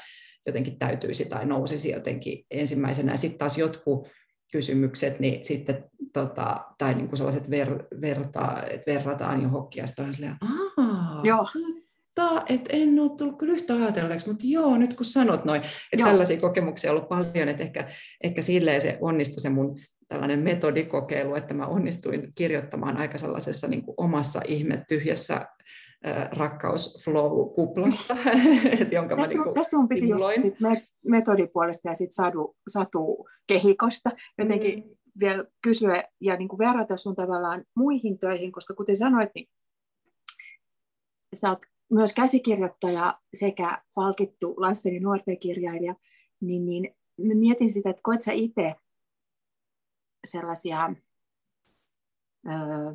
[0.49, 3.17] jotenkin täytyisi tai nousisi jotenkin ensimmäisenä.
[3.17, 4.09] Sitten taas jotkut
[4.53, 10.05] kysymykset, niin sitten, tota, tai niin kuin sellaiset ver, verta, että verrataan johonkin, ja sitten
[10.05, 10.37] on silleen,
[10.79, 11.47] aah, Joo.
[12.15, 16.05] totta, että en ole tullut kyllä yhtä ajatelleeksi, mutta joo, nyt kun sanot noin, että
[16.05, 17.89] tällaisia kokemuksia on ollut paljon, että ehkä,
[18.25, 19.79] ehkä silleen se onnistui se mun
[20.09, 24.85] tällainen metodikokeilu, että mä onnistuin kirjoittamaan aika sellaisessa niin kuin omassa ihme
[26.33, 28.17] rakkausflow-kuplassa,
[28.97, 30.55] jonka tästä, mä niin tästä mun piti just sit
[31.05, 34.97] metodipuolesta ja sit sadu, satu kehikosta jotenkin mm.
[35.21, 39.49] vielä kysyä ja niin kuin verrata sun tavallaan muihin töihin, koska kuten sanoit, niin
[41.35, 41.59] sä oot
[41.91, 45.95] myös käsikirjoittaja sekä palkittu lasten ja nuorten kirjailija,
[46.41, 48.75] niin, niin mä mietin sitä, että koet sä itse
[50.27, 50.95] sellaisia
[52.47, 52.95] öö,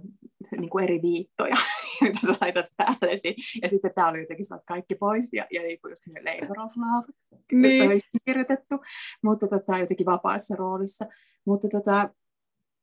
[0.58, 1.56] niin kuin eri viittoja
[2.02, 3.36] mitä sä laitat päällesi.
[3.62, 7.08] Ja sitten tämä oli jotenkin kaikki pois ja, ja niin just sinne Labor of Love
[7.52, 8.00] niin.
[8.26, 8.76] kirjoitettu,
[9.24, 11.06] mutta tota, jotenkin vapaassa roolissa.
[11.46, 12.10] Mutta tota,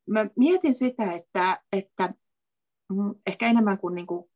[0.09, 2.15] mä mietin sitä, että, että
[2.93, 4.31] mm, ehkä enemmän kuin, niin kuin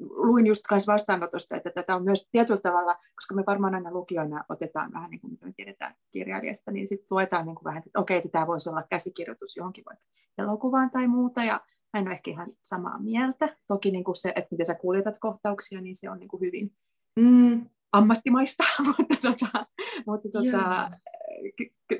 [0.00, 4.44] luin just kanssa vastaanotosta, että tätä on myös tietyllä tavalla, koska me varmaan aina lukijoina
[4.48, 8.00] otetaan vähän niin kuin mitä me tiedetään kirjailijasta, niin sitten luetaan niin kuin vähän, että
[8.00, 10.04] okei, että tämä voisi olla käsikirjoitus johonkin vaikka
[10.38, 11.60] elokuvaan tai muuta, ja
[11.98, 13.56] en ole ehkä ihan samaa mieltä.
[13.68, 16.72] Toki niin kuin se, että miten sä kuljetat kohtauksia, niin se on niin kuin hyvin
[17.16, 17.66] mm.
[17.92, 19.66] ammattimaista, mutta, tota,
[20.06, 20.90] mutta tota,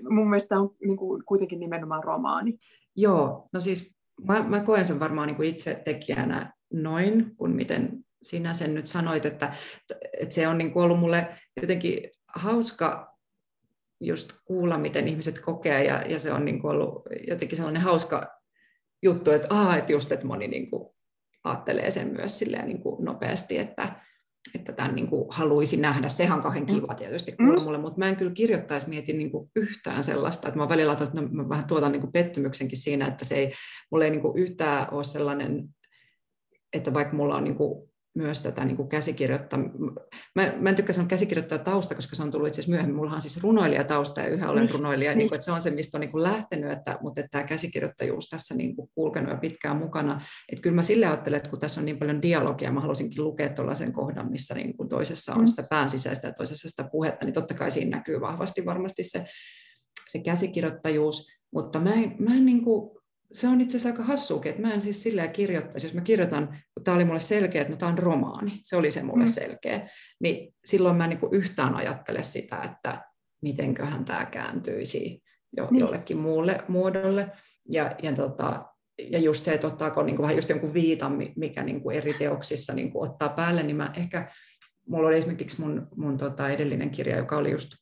[0.08, 2.58] mun mielestä on niin kuin, kuitenkin nimenomaan romaani.
[2.96, 3.94] Joo, no siis
[4.24, 8.86] mä, mä koen sen varmaan niin kuin itse tekijänä noin, kuin miten sinä sen nyt
[8.86, 9.54] sanoit, että,
[10.20, 11.28] että se on niin kuin ollut mulle
[11.60, 13.16] jotenkin hauska
[14.00, 18.35] just kuulla, miten ihmiset kokee, ja, ja se on niin kuin ollut jotenkin sellainen hauska
[19.02, 20.88] juttu, että, aa, että just, että moni niin kuin
[21.44, 24.00] ajattelee sen myös silleen niin kuin nopeasti, että,
[24.54, 26.08] että tämän niin kuin haluaisi nähdä.
[26.08, 26.74] Sehän on kauhean mm.
[26.74, 27.64] kiva tietysti kuulla mm.
[27.64, 31.10] mulle, mutta mä en kyllä kirjoittaisi mietin niin kuin yhtään sellaista, että mä välillä että
[31.12, 33.52] no, mä vähän tuotan niin kuin pettymyksenkin siinä, että se ei,
[33.90, 35.68] mulle ei niin kuin yhtään ole sellainen,
[36.72, 37.85] että vaikka mulla on niin kuin
[38.16, 39.60] myös tätä niin kuin käsikirjoittaa.
[40.34, 42.96] Mä, mä en tykkää sanoa käsikirjoittaa tausta, koska se on tullut itse asiassa myöhemmin.
[42.96, 44.74] Mulla on siis runoilijatausta ja yhä olen niin.
[44.74, 47.30] runoilija, niin kuin, että se on se, mistä on niin kuin lähtenyt, että, mutta että
[47.30, 50.20] tämä käsikirjoittajuus tässä niin kuin kulkenut jo pitkään mukana.
[50.52, 53.48] Että kyllä mä sille ajattelen, että kun tässä on niin paljon dialogia, mä haluaisinkin lukea
[53.48, 55.46] tuollaisen kohdan, missä niin kuin toisessa on mm.
[55.46, 59.24] sitä pään sisäistä ja toisessa sitä puhetta, niin totta kai siinä näkyy vahvasti varmasti se,
[60.08, 62.95] se käsikirjoittajuus, mutta mä en, mä en niin kuin,
[63.32, 66.48] se on itse asiassa aika hassuukin, että mä en siis silleen kirjoittaisi, jos mä kirjoitan,
[66.48, 69.30] kun tämä oli mulle selkeä, että no tämä on romaani, se oli se mulle mm.
[69.30, 69.88] selkeä,
[70.20, 73.02] niin silloin mä en niin yhtään ajattele sitä, että
[73.42, 75.22] mitenköhän tämä kääntyisi
[75.56, 75.78] jo, mm.
[75.78, 77.32] jollekin muulle muodolle.
[77.72, 78.64] Ja, ja, tota,
[79.10, 82.14] ja just se, että ottaako niin kuin vähän just jonkun viitan, mikä niin kuin eri
[82.14, 84.32] teoksissa niin kuin ottaa päälle, niin mä ehkä,
[84.88, 87.72] mulla oli esimerkiksi mun, mun tota edellinen kirja, joka oli just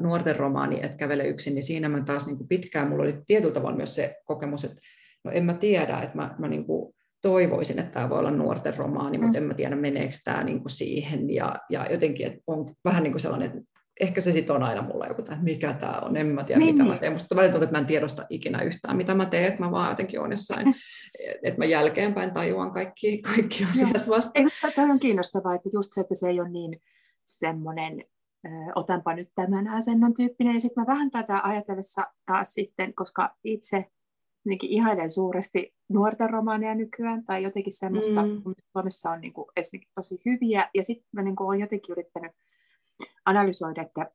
[0.00, 3.54] nuorten romaani, että kävele yksin, niin siinä mä taas niin kuin pitkään, mulla oli tietyllä
[3.54, 4.80] tavalla myös se kokemus, että
[5.24, 8.76] no en mä tiedä, että mä, mä niin kuin toivoisin, että tämä voi olla nuorten
[8.76, 9.24] romaani, mm.
[9.24, 13.02] mutta en mä tiedä, meneekö tämä niin kuin siihen, ja, ja jotenkin, että on vähän
[13.02, 13.60] niin kuin sellainen, että
[14.00, 16.74] ehkä se sitten on aina mulla joku, että mikä tämä on, en mä tiedä niin,
[16.74, 16.92] mitä niin.
[16.92, 17.12] mä teen.
[17.12, 20.20] Musta välillä että mä en tiedosta ikinä yhtään, mitä mä teen, että mä vaan jotenkin
[20.20, 20.74] on jossain,
[21.44, 24.40] että mä jälkeenpäin tajuan kaikki, kaikki asiat vasta.
[24.74, 26.80] Tämä on kiinnostavaa, että just se, että se ei ole niin
[27.26, 28.04] semmoinen
[28.74, 30.54] otanpa nyt tämän asennon tyyppinen.
[30.54, 33.84] Ja sitten mä vähän tätä ajatellessa taas sitten, koska itse
[34.62, 38.42] ihailen suuresti nuorten romaaneja nykyään, tai jotenkin semmoista, mm.
[38.72, 42.32] Suomessa on niin kuin, esimerkiksi tosi hyviä, ja sitten mä niin kuin, olen jotenkin yrittänyt
[43.24, 44.10] analysoida, että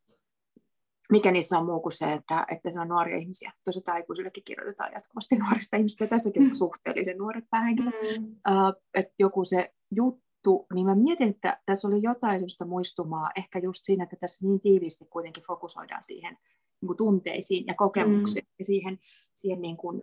[1.12, 3.52] mikä niissä on muu kuin se, että, että se on nuoria ihmisiä.
[3.64, 7.96] Toisaalta aikuisillekin kirjoitetaan jatkuvasti nuorista ihmistä, ja tässäkin on suhteellisen nuoret päähenkilöt.
[8.20, 8.26] Mm.
[8.26, 13.30] Uh, että joku se juttu, juttu, niin mä mietin, että tässä oli jotain sellaista muistumaa,
[13.36, 16.38] ehkä just siinä, että tässä niin tiiviisti kuitenkin fokusoidaan siihen
[16.82, 18.54] niin kuin tunteisiin ja kokemuksiin mm.
[18.60, 19.00] ja siihen,
[19.36, 20.02] siihen niin kuin,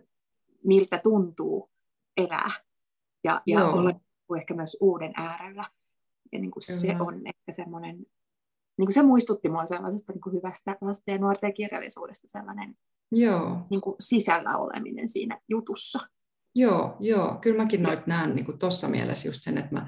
[0.63, 1.69] miltä tuntuu
[2.17, 2.51] elää
[3.23, 3.93] ja, ja olla
[4.37, 5.65] ehkä myös uuden äärellä.
[6.31, 7.95] Ja niin kuin se on ehkä semmoinen,
[8.77, 12.75] niin kuin se muistutti mua sellaisesta niin kuin hyvästä lasten ja nuorten kirjallisuudesta, sellainen
[13.11, 13.67] Joo.
[13.69, 15.99] Niin kuin sisällä oleminen siinä jutussa.
[16.55, 17.37] Joo, joo.
[17.41, 19.87] kyllä mäkin noit näen niin tuossa mielessä just sen, että mä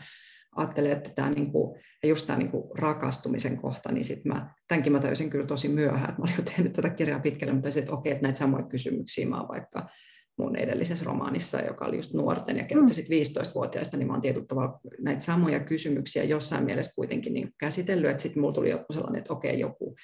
[0.56, 5.00] ajattelen, että tämä niinku, ja just tämä niinku rakastumisen kohta, niin sitten mä, tämänkin mä
[5.00, 8.00] täysin kyllä tosi myöhään, että mä olin jo tehnyt tätä kirjaa pitkälle, mutta sitten, että
[8.00, 9.90] okei, että näitä samoja kysymyksiä mä vaikka
[10.38, 12.92] mun edellisessä romaanissa, joka oli just nuorten ja kertoi mm.
[12.92, 18.24] 15-vuotiaista, niin mä oon tietyllä tavalla näitä samoja kysymyksiä jossain mielessä kuitenkin niin käsitellyt, että
[18.24, 19.96] sitten mulla tuli joku sellainen, että okei, joku,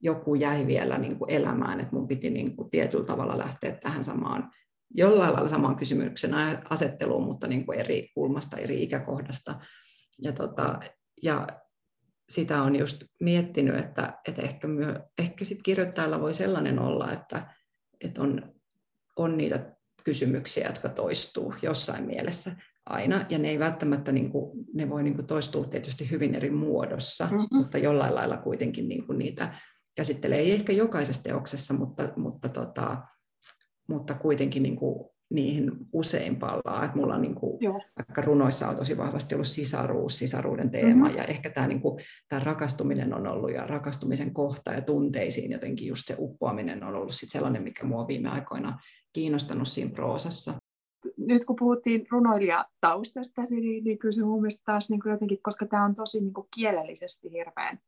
[0.00, 4.04] joku jäi vielä niin kuin elämään, että mun piti niin kuin tietyllä tavalla lähteä tähän
[4.04, 4.50] samaan
[4.94, 6.30] jollain lailla samaan kysymyksen
[6.70, 9.54] asetteluun, mutta niin kuin eri kulmasta, eri ikäkohdasta.
[10.22, 10.80] Ja, tota,
[11.22, 11.46] ja
[12.28, 17.54] sitä on just miettinyt, että, että ehkä, myö, ehkä sit kirjoittajalla voi sellainen olla, että,
[18.00, 18.54] että on,
[19.16, 22.56] on niitä kysymyksiä, jotka toistuu jossain mielessä
[22.86, 26.50] aina, ja ne ei välttämättä, niin kuin, ne voi niin kuin toistua tietysti hyvin eri
[26.50, 27.46] muodossa, mm-hmm.
[27.52, 29.58] mutta jollain lailla kuitenkin niin kuin niitä
[29.96, 33.02] käsittelee, ei ehkä jokaisessa teoksessa, mutta, mutta, tota,
[33.88, 36.84] mutta kuitenkin niin kuin niihin usein palaa.
[36.84, 37.60] Että mulla on niin kuin,
[37.98, 41.16] vaikka runoissa on tosi vahvasti ollut sisaruus, sisaruuden teema, mm-hmm.
[41.16, 42.04] ja ehkä tämä, niin kuin,
[42.42, 47.30] rakastuminen on ollut, ja rakastumisen kohta ja tunteisiin jotenkin just se uppoaminen on ollut sit
[47.30, 48.78] sellainen, mikä mua on viime aikoina
[49.12, 50.54] kiinnostanut siinä proosassa.
[51.16, 55.66] Nyt kun puhuttiin runoilijataustasta, niin, niin kyllä se mun mielestä taas niin kuin jotenkin, koska
[55.66, 57.78] tämä on tosi niin kuin kielellisesti hirveän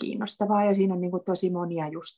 [0.00, 2.16] kiinnostavaa, ja siinä on niin kuin tosi monia just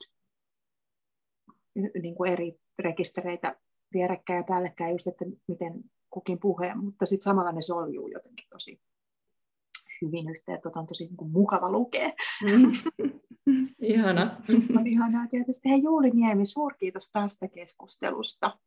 [2.02, 3.56] niin kuin eri rekistereitä
[3.94, 8.80] vierekkäin ja päällekkäin, just, että miten kukin puhe, mutta sitten samalla ne soljuu jotenkin tosi
[10.02, 12.10] hyvin yhteen, että on tosi niin kuin, mukava lukea.
[12.42, 12.72] Mm.
[13.82, 14.40] Ihana.
[14.78, 15.68] On ihanaa tietysti.
[15.68, 18.58] Hei Juuli Niemi, suurkiitos tästä keskustelusta.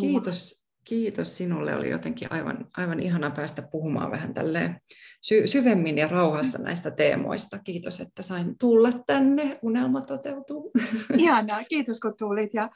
[0.00, 1.74] Kiitos, kiitos sinulle.
[1.74, 4.80] Oli jotenkin aivan, aivan ihana päästä puhumaan vähän tälleen
[5.22, 7.58] sy- syvemmin ja rauhassa näistä teemoista.
[7.58, 9.58] Kiitos, että sain tulla tänne.
[9.62, 10.70] Unelma toteutuu.
[11.18, 11.64] Ihanaa.
[11.64, 12.70] Kiitos kun tulit ja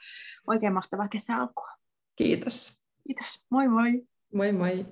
[0.47, 1.69] oikein mahtavaa kesäalkua.
[2.15, 2.83] Kiitos.
[3.07, 3.41] Kiitos.
[3.49, 4.03] Moi moi.
[4.33, 4.85] Moi moi.